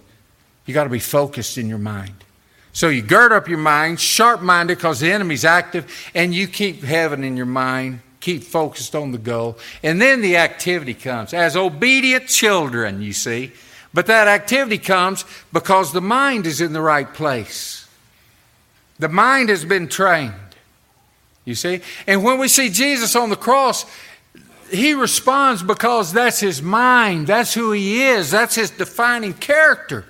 You 0.64 0.72
got 0.72 0.84
to 0.84 0.90
be 0.90 1.00
focused 1.00 1.58
in 1.58 1.68
your 1.68 1.76
mind. 1.76 2.14
So 2.72 2.88
you 2.88 3.02
gird 3.02 3.30
up 3.30 3.46
your 3.46 3.58
mind, 3.58 4.00
sharp 4.00 4.40
minded 4.40 4.78
because 4.78 5.00
the 5.00 5.12
enemy's 5.12 5.44
active, 5.44 6.10
and 6.14 6.34
you 6.34 6.46
keep 6.46 6.82
heaven 6.82 7.24
in 7.24 7.36
your 7.36 7.44
mind, 7.44 8.00
keep 8.20 8.42
focused 8.42 8.94
on 8.94 9.12
the 9.12 9.18
goal. 9.18 9.58
And 9.82 10.00
then 10.00 10.20
the 10.20 10.36
activity 10.36 10.94
comes 10.94 11.34
as 11.34 11.56
obedient 11.56 12.28
children, 12.28 13.02
you 13.02 13.12
see. 13.12 13.52
But 13.94 14.06
that 14.06 14.28
activity 14.28 14.78
comes 14.78 15.24
because 15.52 15.92
the 15.92 16.00
mind 16.00 16.46
is 16.46 16.60
in 16.60 16.72
the 16.72 16.80
right 16.80 17.12
place. 17.12 17.88
The 18.98 19.08
mind 19.08 19.48
has 19.48 19.64
been 19.64 19.88
trained, 19.88 20.32
you 21.44 21.54
see. 21.54 21.80
And 22.06 22.24
when 22.24 22.38
we 22.38 22.48
see 22.48 22.70
Jesus 22.70 23.14
on 23.14 23.30
the 23.30 23.36
cross, 23.36 23.84
he 24.70 24.94
responds 24.94 25.62
because 25.62 26.12
that's 26.12 26.40
his 26.40 26.60
mind, 26.60 27.26
that's 27.26 27.54
who 27.54 27.72
he 27.72 28.04
is, 28.04 28.30
that's 28.30 28.54
his 28.54 28.70
defining 28.70 29.34
character. 29.34 30.04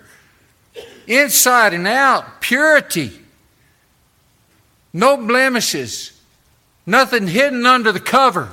Inside 1.07 1.75
and 1.75 1.87
out, 1.87 2.41
purity, 2.41 3.13
no 4.93 5.17
blemishes, 5.17 6.16
nothing 6.87 7.27
hidden 7.27 7.67
under 7.67 7.93
the 7.93 8.01
cover. 8.01 8.51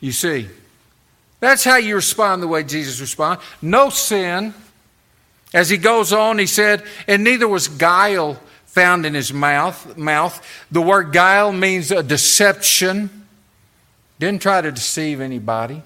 You 0.00 0.12
see, 0.12 0.48
that's 1.40 1.64
how 1.64 1.76
you 1.76 1.94
respond 1.94 2.42
the 2.42 2.48
way 2.48 2.64
Jesus 2.64 3.00
responded. 3.00 3.42
No 3.62 3.88
sin. 3.88 4.52
As 5.54 5.70
he 5.70 5.76
goes 5.76 6.12
on, 6.12 6.38
he 6.38 6.46
said, 6.46 6.82
and 7.06 7.22
neither 7.22 7.46
was 7.46 7.68
guile 7.68 8.40
found 8.66 9.06
in 9.06 9.14
his 9.14 9.32
mouth. 9.32 9.96
Mouth. 9.96 10.44
The 10.70 10.82
word 10.82 11.12
guile 11.12 11.52
means 11.52 11.90
a 11.92 12.02
deception 12.02 13.24
didn't 14.18 14.42
try 14.42 14.60
to 14.60 14.72
deceive 14.72 15.20
anybody, 15.20 15.82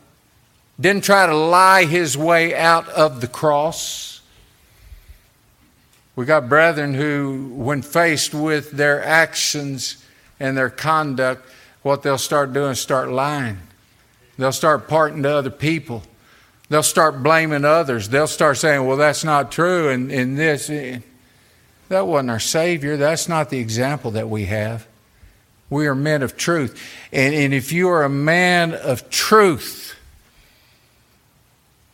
didn't 0.81 1.05
try 1.05 1.27
to 1.27 1.35
lie 1.35 1.85
his 1.85 2.17
way 2.17 2.55
out 2.55 2.89
of 2.89 3.21
the 3.21 3.27
cross. 3.27 4.21
We 6.15 6.25
got 6.25 6.49
brethren 6.49 6.95
who, 6.95 7.53
when 7.55 7.83
faced 7.83 8.35
with 8.35 8.73
their 8.73 9.03
actions 9.05 10.05
and 10.41 10.57
their 10.57 10.71
conduct, 10.71 11.49
what 11.83 12.03
they'll 12.03 12.19
start 12.19 12.53
doing 12.53 12.73
is 12.73 12.81
start 12.81 13.11
lying. 13.11 13.59
They'll 14.37 14.53
start 14.53 14.89
parting 14.89 15.23
to 15.25 15.31
other 15.31 15.51
people. 15.51 16.03
They'll 16.69 16.83
start 16.83 17.23
blaming 17.23 17.65
others. 17.65 18.09
They'll 18.09 18.27
start 18.27 18.59
saying, 18.59 18.87
well, 18.87 18.97
that's 18.97 19.25
not 19.25 19.51
true, 19.51 19.89
and, 19.89 20.13
and 20.13 20.39
this. 20.39 20.69
Eh, 20.71 21.01
that 21.89 22.07
wasn't 22.07 22.31
our 22.31 22.41
Savior. 22.41 22.97
That's 22.97 23.29
not 23.29 23.51
the 23.51 23.59
example 23.59 24.11
that 24.13 24.29
we 24.29 24.45
have. 24.47 24.87
We 25.71 25.87
are 25.87 25.95
men 25.95 26.23
of 26.23 26.37
truth. 26.37 26.81
And, 27.13 27.35
and 27.35 27.55
if 27.55 27.73
you 27.73 27.89
are 27.89 28.05
a 28.05 28.11
man 28.11 28.75
of 28.75 29.09
truth, 29.11 29.95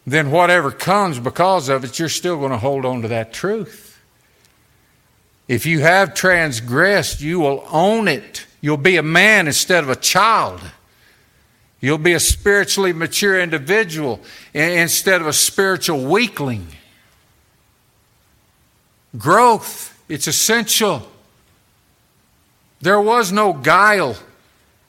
then 0.07 0.31
whatever 0.31 0.71
comes 0.71 1.19
because 1.19 1.69
of 1.69 1.85
it, 1.85 1.99
you're 1.99 2.09
still 2.09 2.39
going 2.39 2.51
to 2.51 2.59
hold 2.59 2.85
on 2.85 3.03
to 3.03 3.09
that 3.09 3.33
truth. 3.33 3.94
If 5.47 5.67
you 5.67 5.81
have 5.81 6.15
transgressed, 6.15 7.21
you 7.21 7.41
will 7.41 7.67
own 7.71 8.09
it. 8.09 8.47
You'll 8.61 8.77
be 8.77 8.97
a 8.97 9.03
man 9.03 9.47
instead 9.47 9.85
of 9.85 9.91
a 9.91 9.97
child. 9.97 10.61
You'll 11.81 11.99
be 11.99 12.15
a 12.15 12.21
spiritually 12.21 12.95
mature 12.95 13.39
individual 13.39 14.21
instead 14.55 15.21
of 15.21 15.27
a 15.27 15.35
spiritual 15.35 16.03
weakling. 16.07 16.69
Growth, 19.19 20.03
it's 20.09 20.27
essential. 20.27 21.07
There 22.81 23.01
was 23.01 23.33
no 23.33 23.53
guile 23.53 24.17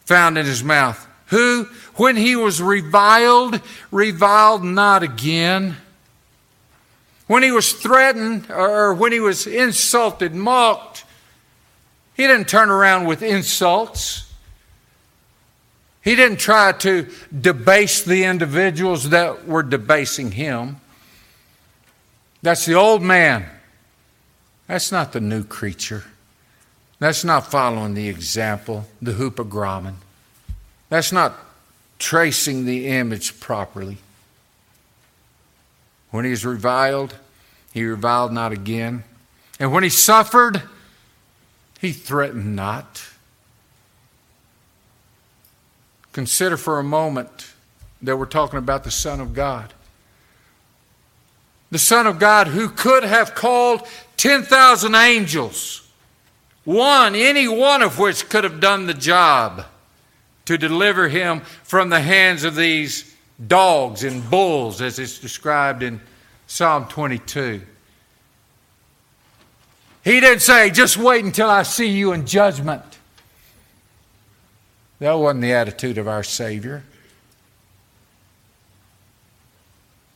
found 0.06 0.38
in 0.38 0.46
his 0.46 0.64
mouth. 0.64 1.06
Who, 1.28 1.66
when 1.96 2.16
he 2.16 2.36
was 2.36 2.62
reviled, 2.62 3.60
reviled 3.92 4.64
not 4.64 5.04
again. 5.04 5.76
When 7.28 7.44
he 7.44 7.52
was 7.52 7.74
threatened 7.74 8.52
or 8.52 8.94
when 8.94 9.12
he 9.12 9.20
was 9.20 9.48
insulted, 9.48 10.36
mocked, 10.36 11.06
he 12.16 12.28
didn't 12.28 12.48
turn 12.48 12.70
around 12.70 13.06
with 13.06 13.22
insults. 13.22 14.32
He 16.04 16.16
didn't 16.16 16.38
try 16.38 16.72
to 16.72 17.08
debase 17.38 18.04
the 18.04 18.26
individuals 18.26 19.10
that 19.10 19.48
were 19.48 19.64
debasing 19.64 20.32
him. 20.32 20.78
That's 22.44 22.66
the 22.66 22.76
old 22.76 23.02
man. 23.02 23.50
That's 24.68 24.92
not 24.92 25.14
the 25.14 25.20
new 25.20 25.44
creature. 25.44 26.04
That's 27.00 27.24
not 27.24 27.52
following 27.52 27.96
the 27.96 28.08
example, 28.08 28.86
the 29.02 29.14
hupogrammon. 29.14 29.96
That's 30.90 31.12
not 31.12 31.36
tracing 31.98 32.66
the 32.66 32.88
image 32.88 33.40
properly. 33.40 33.98
When 36.16 36.24
he 36.24 36.32
was 36.32 36.46
reviled, 36.46 37.14
he 37.74 37.84
reviled 37.84 38.32
not 38.32 38.54
again. 38.54 39.04
And 39.60 39.74
when 39.74 39.84
he 39.84 39.90
suffered, 39.90 40.62
he 41.82 41.92
threatened 41.92 42.56
not. 42.56 43.06
Consider 46.14 46.56
for 46.56 46.80
a 46.80 46.84
moment 46.86 47.52
that 48.02 48.16
we're 48.16 48.28
talking 48.28 48.60
about 48.60 48.86
the 48.86 48.92
Son 48.92 49.20
of 49.20 49.34
God. 49.34 49.74
The 51.70 51.80
Son 51.80 52.08
of 52.08 52.18
God 52.18 52.48
who 52.48 52.70
could 52.70 53.04
have 53.04 53.36
called 53.36 53.86
10,000 54.16 54.96
angels 54.96 55.86
one, 56.64 57.14
any 57.14 57.50
one 57.50 57.82
of 57.82 58.00
which 58.00 58.30
could 58.30 58.46
have 58.46 58.62
done 58.62 58.88
the 58.88 58.94
job 58.94 59.66
to 60.46 60.58
deliver 60.58 61.10
him 61.10 61.42
from 61.42 61.90
the 61.90 62.00
hands 62.00 62.46
of 62.46 62.56
these 62.56 63.15
dogs 63.48 64.04
and 64.04 64.30
bulls, 64.30 64.82
as 64.82 65.00
it's 65.00 65.20
described 65.20 65.84
in 65.84 66.00
Psalm 66.48 66.86
22. 66.88 67.62
He 70.04 70.20
didn't 70.20 70.42
say, 70.42 70.70
just 70.70 70.98
wait 70.98 71.26
until 71.26 71.50
I 71.50 71.64
see 71.64 71.88
you 71.88 72.14
in 72.14 72.26
judgment. 72.28 72.84
That 75.00 75.14
wasn't 75.14 75.42
the 75.42 75.54
attitude 75.54 75.98
of 75.98 76.08
our 76.08 76.24
Savior. 76.24 76.84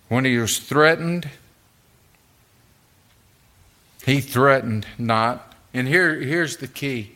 When 0.07 0.25
he 0.25 0.37
was 0.37 0.59
threatened, 0.59 1.29
he 4.05 4.21
threatened 4.21 4.87
not. 4.97 5.53
And 5.73 5.87
here, 5.87 6.15
here's 6.15 6.57
the 6.57 6.67
key. 6.67 7.11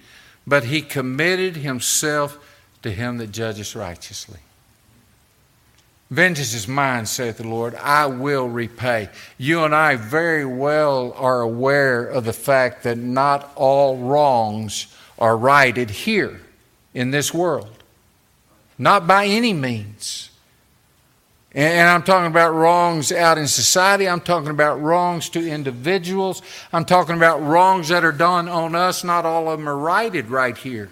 But 0.46 0.66
he 0.66 0.82
committed 0.82 1.58
himself 1.58 2.38
to 2.82 2.92
him 2.92 3.18
that 3.18 3.32
judges 3.32 3.76
righteously. 3.76 4.40
Vengeance 6.14 6.54
is 6.54 6.68
mine, 6.68 7.08
saith 7.08 7.38
the 7.38 7.48
Lord. 7.48 7.74
I 7.74 8.06
will 8.06 8.48
repay. 8.48 9.10
You 9.40 9.64
and 9.64 9.74
I 9.74 9.96
very 9.96 10.46
well 10.46 11.12
are 11.14 11.42
aware 11.42 12.06
of 12.06 12.24
the 12.26 12.34
fact 12.34 12.84
that 12.84 13.00
not 13.00 13.52
all 13.56 13.98
wrongs 13.98 14.96
are 15.18 15.36
righted 15.36 15.90
here 15.90 16.40
in 16.94 17.10
this 17.10 17.34
world. 17.34 17.72
Not 18.78 19.08
by 19.08 19.26
any 19.26 19.54
means. 19.54 20.30
And 21.52 21.90
I'm 21.90 22.04
talking 22.04 22.30
about 22.30 22.52
wrongs 22.52 23.12
out 23.12 23.40
in 23.40 23.48
society. 23.48 24.08
I'm 24.08 24.22
talking 24.22 24.52
about 24.52 24.80
wrongs 24.84 25.30
to 25.30 25.50
individuals. 25.50 26.44
I'm 26.72 26.86
talking 26.86 27.16
about 27.16 27.42
wrongs 27.42 27.90
that 27.90 28.06
are 28.06 28.12
done 28.12 28.48
on 28.48 28.76
us. 28.76 29.04
Not 29.04 29.26
all 29.26 29.50
of 29.50 29.58
them 29.58 29.68
are 29.68 29.76
righted 29.76 30.30
right 30.30 30.56
here. 30.56 30.92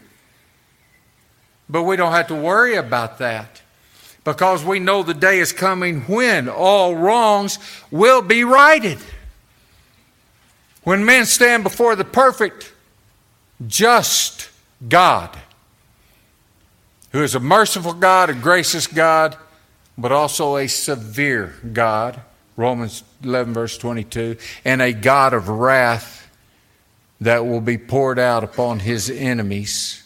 But 1.69 1.83
we 1.83 1.95
don't 1.95 2.11
have 2.11 2.27
to 2.29 2.35
worry 2.35 2.73
about 2.73 3.19
that 3.19 3.61
because 4.23 4.63
we 4.63 4.79
know 4.79 5.03
the 5.03 5.13
day 5.13 5.39
is 5.39 5.51
coming 5.51 6.01
when 6.01 6.47
all 6.47 6.95
wrongs 6.95 7.57
will 7.89 8.21
be 8.21 8.43
righted. 8.43 8.99
When 10.83 11.05
men 11.05 11.25
stand 11.25 11.63
before 11.63 11.95
the 11.95 12.05
perfect, 12.05 12.71
just 13.67 14.49
God, 14.87 15.37
who 17.11 17.23
is 17.23 17.35
a 17.35 17.39
merciful 17.39 17.93
God, 17.93 18.29
a 18.29 18.33
gracious 18.33 18.87
God, 18.87 19.37
but 19.97 20.11
also 20.11 20.57
a 20.57 20.67
severe 20.67 21.55
God, 21.73 22.19
Romans 22.57 23.03
11, 23.23 23.53
verse 23.53 23.77
22, 23.77 24.37
and 24.65 24.81
a 24.81 24.93
God 24.93 25.33
of 25.33 25.49
wrath 25.49 26.27
that 27.19 27.45
will 27.45 27.61
be 27.61 27.77
poured 27.77 28.17
out 28.17 28.43
upon 28.43 28.79
his 28.79 29.09
enemies. 29.09 30.00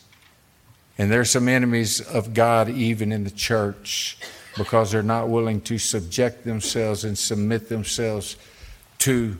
And 0.97 1.12
there's 1.12 1.31
some 1.31 1.49
enemies 1.49 1.99
of 2.01 2.34
God 2.34 2.69
even 2.69 3.12
in 3.12 3.23
the 3.23 3.32
church 3.32 4.17
because 4.57 4.91
they're 4.91 5.03
not 5.03 5.28
willing 5.28 5.59
to 5.61 5.78
subject 5.78 6.45
themselves 6.45 7.03
and 7.03 7.17
submit 7.17 7.67
themselves 7.67 8.38
to 8.99 9.38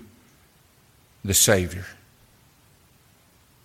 the 1.23 1.34
Savior. 1.34 1.86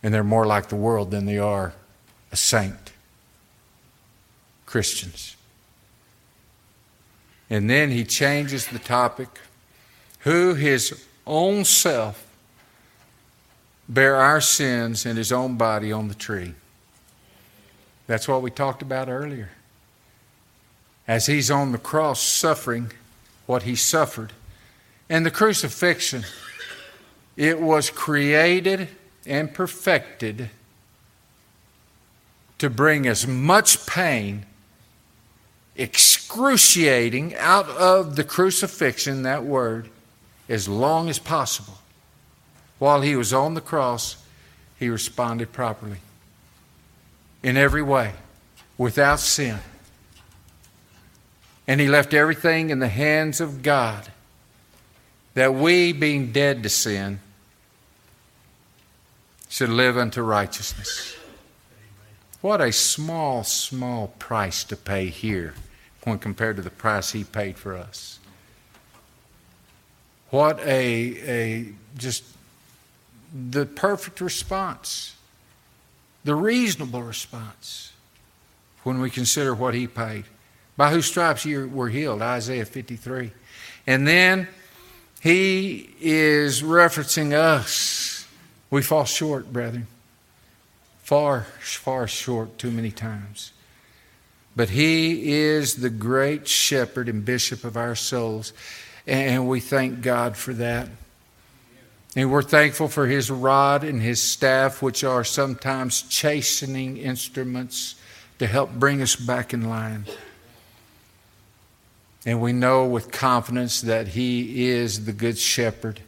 And 0.03 0.15
they're 0.15 0.25
more 0.25 0.47
like 0.47 0.69
the 0.69 0.77
world 0.77 1.11
than 1.11 1.27
they 1.27 1.39
are 1.39 1.75
a 2.33 2.37
saint. 2.37 2.93
Christians. 4.71 5.37
And 7.51 7.69
then 7.69 7.91
he 7.91 8.05
changes 8.05 8.69
the 8.69 8.79
topic 8.79 9.29
who 10.21 10.55
his 10.55 11.05
own 11.27 11.65
self 11.65 12.25
bear 13.89 14.15
our 14.15 14.41
sins 14.41 15.05
in 15.05 15.17
his 15.17 15.33
own 15.33 15.57
body 15.57 15.91
on 15.91 16.07
the 16.07 16.15
tree. 16.15 16.55
That's 18.11 18.27
what 18.27 18.43
we 18.43 18.51
talked 18.51 18.83
about 18.83 19.09
earlier. 19.09 19.51
As 21.07 21.27
he's 21.27 21.49
on 21.49 21.71
the 21.71 21.79
cross 21.79 22.21
suffering 22.21 22.91
what 23.47 23.63
he 23.63 23.77
suffered. 23.77 24.33
And 25.09 25.25
the 25.25 25.31
crucifixion 25.31 26.25
it 27.37 27.61
was 27.61 27.89
created 27.89 28.89
and 29.27 29.55
perfected 29.55 30.51
to 32.59 32.69
bring 32.69 33.07
as 33.07 33.29
much 33.29 33.87
pain, 33.87 34.45
excruciating, 35.77 37.37
out 37.37 37.69
of 37.69 38.17
the 38.17 38.25
crucifixion, 38.25 39.23
that 39.23 39.45
word, 39.45 39.89
as 40.49 40.69
long 40.69 41.09
as 41.09 41.21
possible. 41.21 41.79
While 42.81 43.03
he 43.03 43.15
was 43.15 43.33
on 43.33 43.55
the 43.55 43.61
cross, 43.61 44.17
he 44.81 44.89
responded 44.89 45.53
properly 45.53 45.99
in 47.43 47.57
every 47.57 47.83
way, 47.83 48.13
without 48.77 49.21
sin. 49.21 49.59
And 51.67 51.81
he 51.81 51.89
left 51.89 52.13
everything 52.13 52.71
in 52.71 52.81
the 52.81 52.89
hands 52.89 53.41
of 53.41 53.63
God 53.63 54.09
that 55.35 55.55
we, 55.55 55.93
being 55.93 56.33
dead 56.33 56.63
to 56.65 56.69
sin, 56.69 57.21
should 59.49 59.69
live 59.69 59.97
unto 59.97 60.23
righteousness. 60.23 61.17
What 62.41 62.61
a 62.61 62.73
small, 62.73 63.45
small 63.45 64.09
price 64.19 64.65
to 64.65 64.77
pay 64.77 65.07
here 65.07 65.55
when 66.05 66.19
compared 66.19 66.57
to 66.57 66.63
the 66.63 66.71
price 66.71 67.13
he 67.13 67.25
paid 67.25 67.59
for 67.59 67.77
us. 67.77 68.19
What 70.31 70.59
a, 70.61 70.83
a 71.29 71.73
just 71.99 72.25
the 73.33 73.67
perfect 73.67 74.21
response, 74.21 75.17
the 76.25 76.35
reasonable 76.35 77.03
response 77.03 77.93
when 78.83 79.01
we 79.01 79.11
consider 79.11 79.55
what 79.55 79.75
he 79.75 79.87
paid. 79.87 80.25
By 80.77 80.91
whose 80.91 81.07
stripes 81.07 81.45
you 81.45 81.69
were 81.69 81.89
healed, 81.89 82.23
Isaiah 82.23 82.65
53. 82.65 83.33
And 83.87 84.07
then 84.07 84.49
he 85.21 85.91
is 86.01 86.63
referencing 86.63 87.33
us. 87.33 88.27
We 88.71 88.83
fall 88.83 89.05
short, 89.05 89.53
brethren. 89.53 89.87
Far, 91.03 91.43
far 91.61 92.07
short 92.07 92.57
too 92.57 92.71
many 92.71 92.91
times. 92.91 93.53
But 94.57 94.71
he 94.71 95.33
is 95.33 95.77
the 95.77 95.91
great 95.91 96.49
shepherd 96.49 97.09
and 97.09 97.25
bishop 97.25 97.65
of 97.65 97.77
our 97.77 97.95
souls. 97.95 98.53
And 99.07 99.49
we 99.49 99.61
thank 99.61 100.03
God 100.03 100.37
for 100.37 100.55
that. 100.55 100.89
And 102.17 102.31
we're 102.31 102.43
thankful 102.43 102.89
for 102.89 103.07
his 103.07 103.31
rod 103.31 103.85
and 103.85 104.03
his 104.03 104.21
staff, 104.21 104.83
which 104.83 105.05
are 105.05 105.23
sometimes 105.23 106.03
chastening 106.03 106.97
instruments 106.97 107.95
to 108.39 108.47
help 108.47 108.73
bring 108.73 109.01
us 109.01 109.15
back 109.15 109.53
in 109.53 109.69
line. 109.69 110.07
And 112.27 112.41
we 112.41 112.53
know 112.53 112.87
with 112.87 113.11
confidence 113.11 113.81
that 113.83 114.09
He 114.09 114.69
is 114.69 115.05
the 115.05 115.13
Good 115.13 115.39
Shepherd 115.39 116.01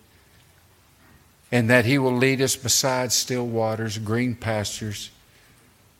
and 1.51 1.71
that 1.71 1.85
He 1.85 1.99
will 1.99 2.15
lead 2.17 2.41
us 2.41 2.57
beside 2.57 3.13
still 3.13 3.47
waters, 3.47 3.99
green 3.99 4.35
pastures. 4.35 5.11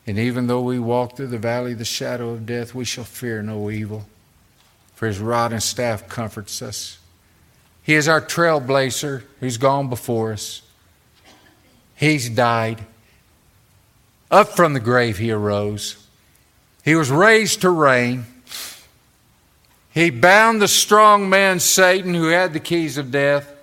And 0.05 0.19
even 0.19 0.47
though 0.47 0.61
we 0.61 0.79
walk 0.79 1.15
through 1.15 1.27
the 1.27 1.37
valley 1.37 1.73
of 1.73 1.79
the 1.79 1.85
shadow 1.85 2.31
of 2.31 2.45
death, 2.45 2.75
we 2.75 2.85
shall 2.85 3.03
fear 3.03 3.41
no 3.41 3.69
evil, 3.69 4.05
for 4.95 5.07
His 5.07 5.19
rod 5.19 5.53
and 5.53 5.63
staff 5.63 6.07
comforts 6.09 6.61
us. 6.61 6.99
He 7.83 7.95
is 7.95 8.07
our 8.07 8.21
trailblazer 8.21 9.23
who's 9.39 9.57
gone 9.57 9.89
before 9.89 10.33
us. 10.33 10.61
He's 11.95 12.29
died. 12.29 12.85
Up 14.31 14.49
from 14.55 14.73
the 14.73 14.79
grave, 14.79 15.17
He 15.17 15.31
arose. 15.31 15.97
He 16.83 16.95
was 16.95 17.11
raised 17.11 17.61
to 17.61 17.69
reign. 17.69 18.25
He 19.93 20.09
bound 20.09 20.61
the 20.61 20.67
strong 20.67 21.29
man 21.29 21.59
Satan, 21.59 22.13
who 22.13 22.27
had 22.27 22.53
the 22.53 22.59
keys 22.59 22.97
of 22.97 23.11
death, 23.11 23.53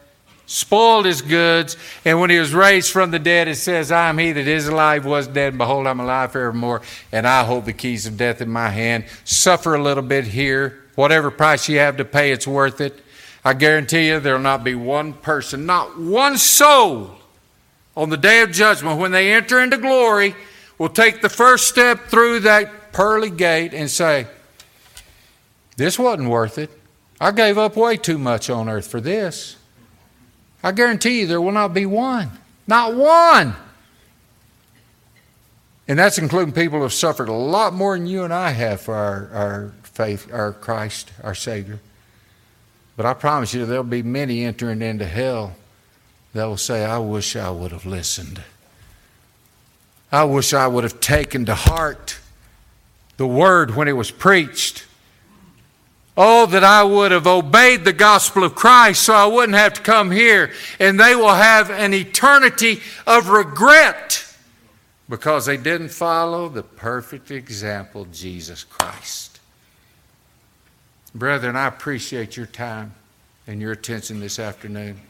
spoiled 0.47 1.05
his 1.05 1.23
goods, 1.23 1.77
and 2.05 2.21
when 2.21 2.31
he 2.31 2.39
was 2.39 2.55
raised 2.55 2.93
from 2.93 3.11
the 3.11 3.19
dead, 3.19 3.49
it 3.49 3.57
says, 3.57 3.91
I 3.91 4.09
am 4.09 4.19
he 4.19 4.33
that 4.33 4.47
is 4.47 4.69
alive, 4.69 5.05
was 5.05 5.27
dead, 5.27 5.49
and 5.49 5.59
behold, 5.59 5.87
I'm 5.87 6.01
alive 6.01 6.33
forevermore, 6.33 6.83
and 7.11 7.27
I 7.27 7.45
hold 7.45 7.65
the 7.65 7.73
keys 7.73 8.07
of 8.07 8.17
death 8.17 8.41
in 8.41 8.49
my 8.49 8.69
hand. 8.69 9.07
Suffer 9.25 9.75
a 9.75 9.83
little 9.83 10.03
bit 10.03 10.25
here. 10.25 10.85
Whatever 10.95 11.31
price 11.31 11.69
you 11.69 11.79
have 11.79 11.97
to 11.97 12.05
pay, 12.05 12.31
it's 12.31 12.47
worth 12.47 12.81
it. 12.81 13.01
I 13.45 13.55
guarantee 13.55 14.09
you 14.09 14.21
there 14.21 14.35
will 14.35 14.43
not 14.43 14.65
be 14.65 14.75
one 14.75 15.15
person, 15.15 15.67
not 15.67 15.99
one 15.99 16.37
soul 16.37 17.17
on 17.97 18.11
the 18.11 18.17
day 18.17 18.43
of 18.43 18.53
judgment 18.53 18.99
when 18.99 19.13
they 19.13 19.33
enter 19.33 19.61
into 19.61 19.79
glory 19.79 20.35
will 20.79 20.89
take 20.89 21.23
the 21.23 21.29
first 21.29 21.69
step 21.69 22.07
through 22.07 22.41
that 22.41 22.93
pearly 22.93 23.31
gate 23.31 23.75
and 23.75 23.91
say, 23.91 24.27
this 25.77 25.99
wasn't 25.99 26.29
worth 26.29 26.59
it. 26.59 26.71
I 27.21 27.33
gave 27.33 27.59
up 27.59 27.77
way 27.77 27.97
too 27.97 28.19
much 28.19 28.49
on 28.49 28.69
earth 28.69 28.87
for 28.87 29.01
this. 29.01 29.57
I 30.63 30.73
guarantee 30.73 31.21
you 31.21 31.27
there 31.27 31.41
will 31.41 31.53
not 31.53 31.75
be 31.75 31.87
one. 31.87 32.31
Not 32.67 32.95
one. 32.95 33.55
And 35.89 35.99
that's 35.99 36.19
including 36.19 36.53
people 36.53 36.79
who 36.79 36.85
have 36.85 36.93
suffered 36.93 37.29
a 37.29 37.33
lot 37.33 37.75
more 37.75 37.97
than 37.99 38.07
you 38.07 38.23
and 38.23 38.33
I 38.33 38.51
have 38.51 38.81
for 38.81 38.95
our, 38.95 39.31
our 39.35 39.73
faith, 39.83 40.33
our 40.33 40.53
Christ, 40.53 41.11
our 41.23 41.35
Savior. 41.35 41.81
But 43.01 43.07
I 43.07 43.15
promise 43.15 43.55
you, 43.55 43.65
there'll 43.65 43.83
be 43.83 44.03
many 44.03 44.45
entering 44.45 44.83
into 44.83 45.07
hell 45.07 45.55
that 46.35 46.45
will 46.45 46.59
say, 46.59 46.85
I 46.85 46.99
wish 46.99 47.35
I 47.35 47.49
would 47.49 47.73
have 47.73 47.87
listened. 47.87 48.43
I 50.13 50.25
wish 50.25 50.53
I 50.53 50.67
would 50.67 50.85
have 50.85 51.01
taken 51.01 51.47
to 51.47 51.55
heart 51.55 52.19
the 53.17 53.27
word 53.27 53.75
when 53.75 53.89
it 53.89 53.95
was 53.97 54.11
preached. 54.11 54.85
Oh, 56.15 56.45
that 56.45 56.63
I 56.63 56.85
would 56.85 57.11
have 57.11 57.27
obeyed 57.27 57.87
the 57.87 57.95
gospel 57.95 58.45
of 58.45 58.55
Christ 58.55 59.05
so 59.05 59.15
I 59.15 59.25
wouldn't 59.25 59.57
have 59.57 59.73
to 59.73 59.81
come 59.81 60.11
here. 60.11 60.53
And 60.79 61.01
they 61.01 61.17
will 61.17 61.33
have 61.33 61.71
an 61.71 61.95
eternity 61.95 62.83
of 63.07 63.31
regret 63.31 64.27
because 65.09 65.47
they 65.47 65.57
didn't 65.57 65.89
follow 65.89 66.51
the 66.51 66.65
perfect 66.65 67.31
example, 67.31 68.05
Jesus 68.13 68.63
Christ. 68.63 69.30
Brethren, 71.15 71.57
I 71.57 71.67
appreciate 71.67 72.37
your 72.37 72.47
time 72.47 72.95
and 73.47 73.61
your 73.61 73.73
attention 73.73 74.21
this 74.21 74.39
afternoon. 74.39 75.01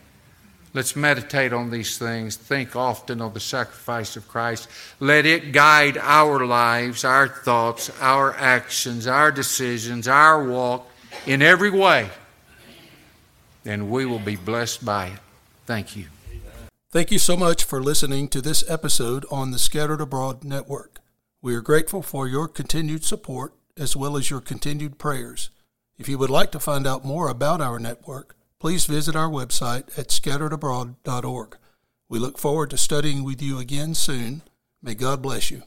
Let's 0.72 0.94
meditate 0.94 1.52
on 1.52 1.70
these 1.70 1.98
things. 1.98 2.36
Think 2.36 2.76
often 2.76 3.20
on 3.20 3.34
the 3.34 3.40
sacrifice 3.40 4.16
of 4.16 4.28
Christ. 4.28 4.68
Let 5.00 5.26
it 5.26 5.52
guide 5.52 5.98
our 5.98 6.46
lives, 6.46 7.04
our 7.04 7.26
thoughts, 7.26 7.90
our 8.00 8.32
actions, 8.34 9.06
our 9.06 9.32
decisions, 9.32 10.06
our 10.06 10.44
walk 10.48 10.88
in 11.26 11.42
every 11.42 11.70
way, 11.70 12.08
and 13.64 13.90
we 13.90 14.06
will 14.06 14.20
be 14.20 14.36
blessed 14.36 14.84
by 14.84 15.06
it. 15.08 15.18
Thank 15.66 15.96
you. 15.96 16.06
Thank 16.90 17.10
you 17.10 17.18
so 17.18 17.36
much 17.36 17.64
for 17.64 17.82
listening 17.82 18.28
to 18.28 18.40
this 18.40 18.68
episode 18.68 19.24
on 19.30 19.50
the 19.50 19.58
Scattered 19.58 20.00
Abroad 20.00 20.44
Network. 20.44 21.00
We 21.42 21.54
are 21.54 21.60
grateful 21.60 22.02
for 22.02 22.28
your 22.28 22.48
continued 22.48 23.04
support 23.04 23.54
as 23.76 23.96
well 23.96 24.16
as 24.16 24.30
your 24.30 24.40
continued 24.40 24.98
prayers. 24.98 25.50
If 26.00 26.08
you 26.08 26.16
would 26.16 26.30
like 26.30 26.50
to 26.52 26.58
find 26.58 26.86
out 26.86 27.04
more 27.04 27.28
about 27.28 27.60
our 27.60 27.78
network, 27.78 28.34
please 28.58 28.86
visit 28.86 29.14
our 29.14 29.28
website 29.28 29.98
at 29.98 30.08
scatteredabroad.org. 30.08 31.58
We 32.08 32.18
look 32.18 32.38
forward 32.38 32.70
to 32.70 32.78
studying 32.78 33.22
with 33.22 33.42
you 33.42 33.58
again 33.58 33.92
soon. 33.92 34.40
May 34.82 34.94
God 34.94 35.20
bless 35.20 35.50
you. 35.50 35.64